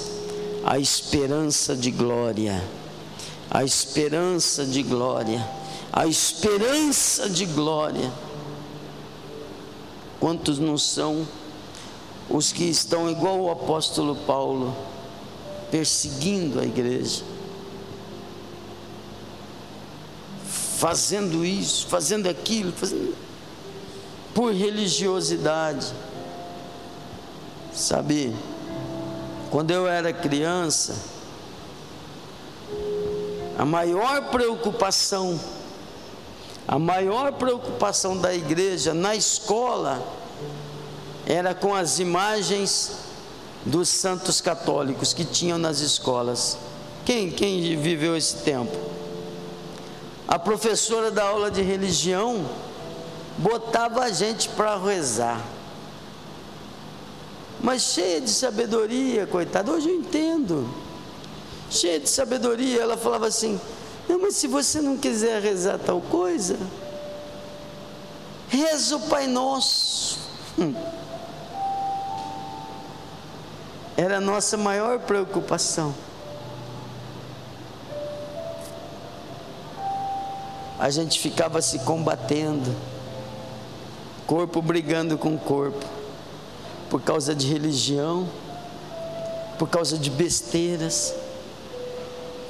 a 0.67 0.77
esperança 0.77 1.73
de 1.73 1.89
glória. 1.89 2.61
A 3.49 3.63
esperança 3.63 4.65
de 4.65 4.83
glória. 4.83 5.49
A 5.93 6.05
esperança 6.05 7.29
de 7.29 7.45
glória. 7.45 8.11
Quantos 10.19 10.59
não 10.59 10.77
são 10.77 11.25
os 12.29 12.51
que 12.51 12.65
estão 12.65 13.09
igual 13.09 13.39
o 13.39 13.49
apóstolo 13.49 14.13
Paulo, 14.13 14.75
perseguindo 15.71 16.59
a 16.59 16.65
igreja? 16.65 17.23
Fazendo 20.77 21.45
isso, 21.45 21.87
fazendo 21.87 22.27
aquilo, 22.27 22.73
fazendo 22.73 23.15
por 24.33 24.53
religiosidade. 24.53 25.93
Sabe, 27.73 28.35
quando 29.49 29.71
eu 29.71 29.87
era 29.87 30.11
criança, 30.11 30.95
a 33.57 33.65
maior 33.65 34.29
preocupação, 34.29 35.39
a 36.67 36.77
maior 36.77 37.31
preocupação 37.33 38.17
da 38.17 38.33
igreja 38.33 38.93
na 38.93 39.15
escola 39.15 40.05
era 41.25 41.53
com 41.55 41.73
as 41.73 41.99
imagens 41.99 42.91
dos 43.65 43.89
santos 43.89 44.39
católicos 44.39 45.13
que 45.13 45.25
tinham 45.25 45.57
nas 45.57 45.79
escolas. 45.79 46.57
Quem, 47.05 47.31
quem 47.31 47.75
viveu 47.77 48.15
esse 48.15 48.37
tempo? 48.37 48.75
A 50.27 50.37
professora 50.37 51.09
da 51.09 51.23
aula 51.23 51.49
de 51.49 51.61
religião 51.61 52.45
botava 53.37 54.01
a 54.01 54.09
gente 54.09 54.49
para 54.49 54.77
rezar. 54.77 55.56
Mas 57.59 57.81
cheia 57.81 58.21
de 58.21 58.29
sabedoria, 58.29 59.25
coitada, 59.25 59.71
hoje 59.71 59.89
eu 59.89 59.95
entendo. 59.95 60.69
Cheia 61.69 61.99
de 61.99 62.09
sabedoria, 62.09 62.81
ela 62.81 62.95
falava 62.95 63.27
assim: 63.27 63.59
Não, 64.07 64.19
mas 64.19 64.35
se 64.35 64.47
você 64.47 64.79
não 64.81 64.97
quiser 64.97 65.41
rezar 65.41 65.79
tal 65.79 65.99
coisa, 65.99 66.57
reza 68.47 68.95
o 68.95 69.01
Pai 69.01 69.27
Nosso. 69.27 70.19
Hum. 70.57 70.73
Era 73.97 74.17
a 74.17 74.21
nossa 74.21 74.55
maior 74.55 74.99
preocupação. 74.99 75.93
A 80.79 80.91
gente 80.91 81.19
ficava 81.19 81.59
se 81.59 81.79
combatendo, 81.79 82.75
corpo 84.27 84.61
brigando 84.61 85.17
com 85.17 85.35
corpo, 85.35 85.83
por 86.89 87.01
causa 87.01 87.35
de 87.35 87.47
religião, 87.47 88.27
por 89.57 89.69
causa 89.69 89.97
de 89.97 90.09
besteiras, 90.09 91.13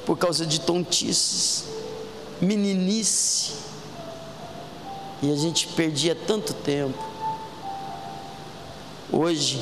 por 0.06 0.16
causa 0.16 0.46
de 0.46 0.60
tontices, 0.60 1.64
meninice. 2.40 3.52
E 5.20 5.32
a 5.32 5.36
gente 5.36 5.66
perdia 5.68 6.14
tanto 6.14 6.54
tempo. 6.54 7.02
Hoje, 9.10 9.60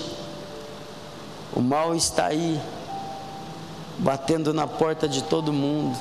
o 1.55 1.61
mal 1.61 1.95
está 1.95 2.27
aí, 2.27 2.61
batendo 3.99 4.53
na 4.53 4.67
porta 4.67 5.09
de 5.09 5.23
todo 5.23 5.53
mundo. 5.53 5.99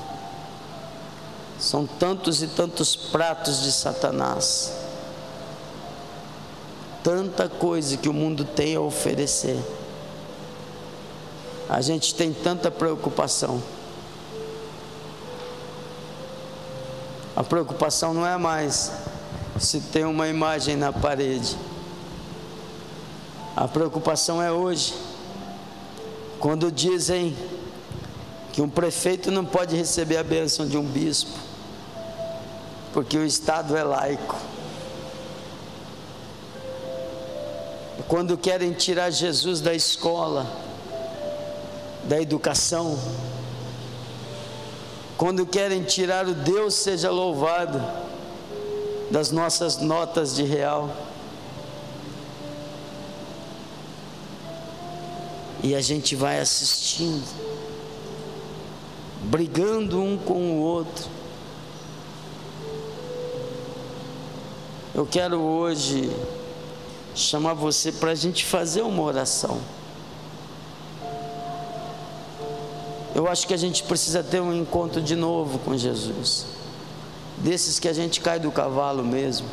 São 1.57 1.87
tantos 1.87 2.43
e 2.43 2.47
tantos 2.47 2.95
pratos 2.95 3.61
de 3.61 3.71
Satanás. 3.71 4.84
Tanta 7.05 7.47
coisa 7.47 7.97
que 7.97 8.09
o 8.09 8.13
mundo 8.13 8.43
tem 8.43 8.75
a 8.75 8.81
oferecer. 8.81 9.63
A 11.69 11.79
gente 11.79 12.15
tem 12.15 12.33
tanta 12.33 12.71
preocupação. 12.71 13.61
A 17.35 17.43
preocupação 17.43 18.11
não 18.11 18.25
é 18.25 18.35
mais 18.37 18.91
se 19.59 19.81
tem 19.81 20.03
uma 20.03 20.27
imagem 20.27 20.75
na 20.75 20.91
parede. 20.91 21.55
A 23.55 23.67
preocupação 23.67 24.41
é 24.41 24.51
hoje 24.51 24.95
quando 26.39 26.71
dizem 26.71 27.37
que 28.51 28.63
um 28.63 28.69
prefeito 28.69 29.29
não 29.29 29.45
pode 29.45 29.75
receber 29.75 30.17
a 30.17 30.23
bênção 30.23 30.67
de 30.67 30.75
um 30.75 30.83
bispo, 30.83 31.37
porque 32.91 33.15
o 33.15 33.23
Estado 33.23 33.77
é 33.77 33.83
laico. 33.83 34.54
Quando 38.15 38.37
querem 38.37 38.71
tirar 38.71 39.11
Jesus 39.11 39.59
da 39.59 39.73
escola, 39.73 40.47
da 42.05 42.21
educação, 42.21 42.97
quando 45.17 45.45
querem 45.45 45.83
tirar 45.83 46.25
o 46.25 46.33
Deus 46.33 46.75
seja 46.75 47.11
louvado 47.11 47.77
das 49.11 49.31
nossas 49.31 49.81
notas 49.81 50.33
de 50.33 50.43
real, 50.43 50.89
E 55.61 55.75
a 55.75 55.81
gente 55.81 56.15
vai 56.15 56.39
assistindo, 56.39 57.27
brigando 59.23 60.01
um 60.01 60.17
com 60.17 60.51
o 60.51 60.61
outro. 60.61 61.05
Eu 64.93 65.05
quero 65.05 65.37
hoje 65.41 66.09
chamar 67.15 67.53
você 67.53 67.91
para 67.91 68.11
a 68.11 68.15
gente 68.15 68.43
fazer 68.43 68.81
uma 68.81 69.01
oração. 69.01 69.59
Eu 73.15 73.29
acho 73.29 73.47
que 73.47 73.53
a 73.53 73.57
gente 73.57 73.83
precisa 73.83 74.21
ter 74.21 74.41
um 74.41 74.53
encontro 74.53 75.01
de 75.01 75.15
novo 75.15 75.57
com 75.59 75.77
Jesus, 75.77 76.45
desses 77.37 77.79
que 77.79 77.87
a 77.87 77.93
gente 77.93 78.19
cai 78.19 78.39
do 78.39 78.51
cavalo 78.51 79.03
mesmo, 79.03 79.47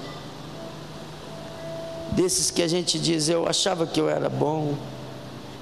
desses 2.11 2.51
que 2.51 2.61
a 2.61 2.67
gente 2.67 2.99
diz: 2.99 3.29
Eu 3.29 3.49
achava 3.49 3.87
que 3.87 4.01
eu 4.01 4.11
era 4.11 4.29
bom, 4.29 4.75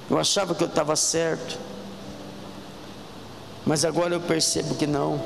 eu 0.09 0.17
achava 0.17 0.55
que 0.55 0.63
eu 0.63 0.67
estava 0.67 0.95
certo, 0.95 1.59
mas 3.63 3.85
agora 3.85 4.15
eu 4.15 4.21
percebo 4.21 4.73
que 4.73 4.87
não. 4.87 5.21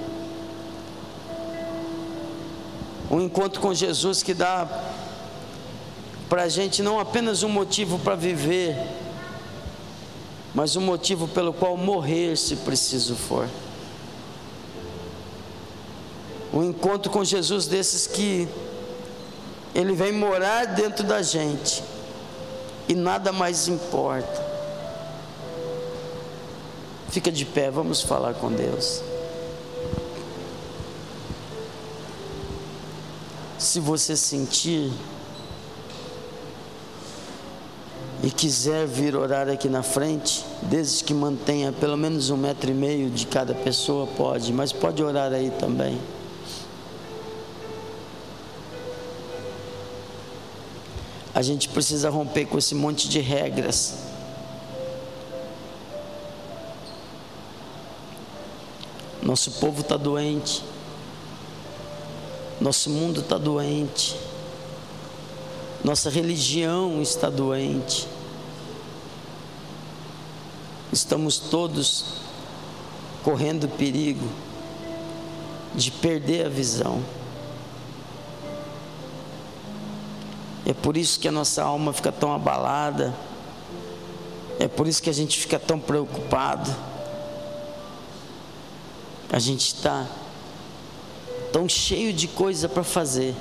Um 3.09 3.21
encontro 3.21 3.61
com 3.61 3.73
Jesus 3.73 4.21
que 4.21 4.33
dá 4.33 4.67
para 6.29 6.43
a 6.43 6.49
gente 6.49 6.81
não 6.81 6.99
apenas 6.99 7.43
um 7.43 7.49
motivo 7.49 7.99
para 7.99 8.15
viver, 8.15 8.75
mas 10.53 10.75
um 10.75 10.81
motivo 10.81 11.27
pelo 11.27 11.53
qual 11.53 11.77
morrer, 11.77 12.37
se 12.37 12.55
preciso 12.57 13.15
for. 13.15 13.47
Um 16.53 16.63
encontro 16.63 17.11
com 17.11 17.23
Jesus 17.23 17.67
desses 17.67 18.07
que 18.07 18.47
Ele 19.73 19.93
vem 19.93 20.11
morar 20.11 20.65
dentro 20.65 21.03
da 21.05 21.21
gente 21.21 21.83
e 22.87 22.95
nada 22.95 23.31
mais 23.31 23.67
importa. 23.67 24.45
Fica 27.09 27.31
de 27.31 27.45
pé, 27.45 27.69
vamos 27.69 28.01
falar 28.01 28.33
com 28.33 28.51
Deus. 28.51 29.01
Se 33.57 33.79
você 33.79 34.15
sentir 34.15 34.91
e 38.23 38.31
quiser 38.31 38.87
vir 38.87 39.15
orar 39.15 39.49
aqui 39.49 39.69
na 39.69 39.83
frente, 39.83 40.45
desde 40.63 41.03
que 41.03 41.13
mantenha 41.13 41.71
pelo 41.71 41.97
menos 41.97 42.29
um 42.29 42.37
metro 42.37 42.71
e 42.71 42.73
meio 42.73 43.09
de 43.09 43.27
cada 43.27 43.53
pessoa, 43.53 44.07
pode, 44.07 44.51
mas 44.51 44.71
pode 44.71 45.03
orar 45.03 45.31
aí 45.31 45.51
também. 45.59 45.99
A 51.33 51.41
gente 51.41 51.67
precisa 51.67 52.09
romper 52.09 52.45
com 52.45 52.57
esse 52.57 52.73
monte 52.73 53.09
de 53.09 53.19
Nosso 59.21 59.51
povo 59.51 59.81
está 59.81 59.97
doente. 59.97 60.63
Nosso 62.61 62.89
mundo 62.89 63.19
está 63.19 63.37
doente. 63.37 64.15
Nossa 65.85 66.09
religião 66.09 66.99
está 66.99 67.29
doente. 67.29 68.07
Estamos 70.91 71.37
todos 71.37 72.05
correndo 73.23 73.67
perigo 73.67 74.27
de 75.75 75.91
perder 75.91 76.47
a 76.47 76.49
visão. 76.49 77.03
É 80.65 80.73
por 80.73 80.97
isso 80.97 81.19
que 81.19 81.27
a 81.27 81.31
nossa 81.31 81.61
alma 81.61 81.93
fica 81.93 82.11
tão 82.11 82.33
abalada. 82.33 83.13
É 84.59 84.67
por 84.67 84.87
isso 84.87 85.03
que 85.03 85.09
a 85.11 85.13
gente 85.13 85.37
fica 85.37 85.59
tão 85.59 85.79
preocupado. 85.79 86.75
A 89.31 89.37
gente 89.37 89.67
está 89.67 90.07
tão 91.53 91.69
cheio 91.69 92.11
de 92.11 92.27
coisa 92.27 92.67
para 92.67 92.83
fazer. 92.83 93.35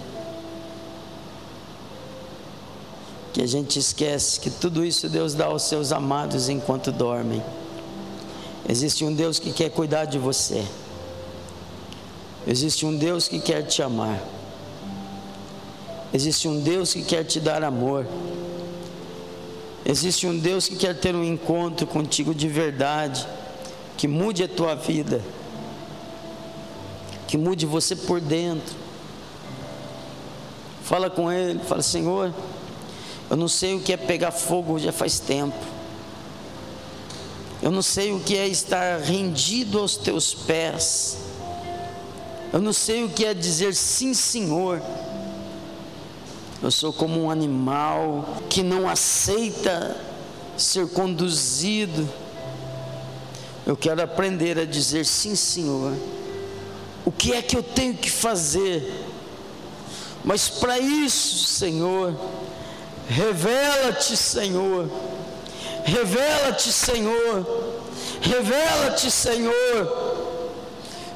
Que 3.35 3.43
a 3.43 3.47
gente 3.47 3.79
esquece 3.79 4.41
que 4.41 4.49
tudo 4.49 4.83
isso 4.85 5.09
Deus 5.09 5.35
dá 5.35 5.47
aos 5.47 5.65
seus 5.65 5.93
amados 5.93 6.49
enquanto 6.49 6.91
dormem. 6.91 7.43
Existe 8.67 9.05
um 9.05 9.13
Deus 9.13 9.39
que 9.39 9.53
quer 9.53 9.71
cuidar 9.71 10.07
de 10.07 10.19
você. 10.19 10.65
Existe 12.47 12.87
um 12.87 12.97
Deus 12.97 13.29
que 13.29 13.41
quer 13.41 13.63
te 13.67 13.83
amar. 13.83 14.23
Existe 16.13 16.47
um 16.47 16.61
Deus 16.61 16.95
que 16.95 17.03
quer 17.03 17.25
te 17.25 17.41
dar 17.41 17.63
amor. 17.63 18.07
Existe 19.85 20.27
um 20.27 20.39
Deus 20.39 20.69
que 20.69 20.77
quer 20.77 20.99
ter 20.99 21.15
um 21.15 21.25
encontro 21.25 21.87
contigo 21.87 22.35
de 22.35 22.49
verdade, 22.49 23.27
que 23.99 24.09
mude 24.09 24.43
a 24.43 24.49
tua 24.49 24.75
vida, 24.75 25.21
que 27.27 27.37
mude 27.37 27.67
você 27.67 27.95
por 27.95 28.21
dentro. 28.21 28.75
Fala 30.85 31.11
com 31.11 31.31
Ele, 31.31 31.59
fala: 31.59 31.83
Senhor, 31.83 32.33
eu 33.35 33.37
não 33.37 33.49
sei 33.49 33.75
o 33.75 33.81
que 33.81 33.93
é 33.93 33.97
pegar 33.97 34.31
fogo 34.31 34.79
já 34.79 34.93
faz 34.93 35.19
tempo. 35.19 35.59
Eu 37.61 37.73
não 37.73 37.83
sei 37.83 38.13
o 38.13 38.21
que 38.21 38.37
é 38.37 38.47
estar 38.47 39.01
rendido 39.01 39.81
aos 39.81 39.97
teus 39.97 40.33
pés. 40.33 41.19
Eu 42.53 42.61
não 42.61 42.73
sei 42.73 43.03
o 43.03 43.09
que 43.09 43.25
é 43.25 43.35
dizer 43.35 43.75
sim, 43.75 44.15
Senhor. 44.15 44.81
Eu 46.63 46.71
sou 46.71 46.93
como 46.93 47.25
um 47.25 47.29
animal 47.29 48.37
que 48.49 48.63
não 48.63 48.89
aceita 48.89 49.97
ser 50.57 50.87
conduzido. 50.91 52.09
Eu 53.67 53.77
quero 53.77 54.01
aprender 54.01 54.61
a 54.61 54.65
dizer 54.65 55.05
sim, 55.05 55.35
Senhor. 55.35 55.93
O 57.05 57.11
que 57.11 57.33
é 57.33 57.43
que 57.43 57.57
eu 57.57 57.65
tenho 57.65 57.95
que 57.95 58.09
fazer? 58.09 58.95
Mas 60.23 60.49
para 60.49 60.79
isso, 60.79 61.49
Senhor, 61.49 62.15
revela-te, 63.09 64.17
Senhor. 64.17 64.89
Revela-te, 65.85 66.73
Senhor. 66.73 67.47
Revela-te, 68.23 69.11
Senhor 69.11 70.14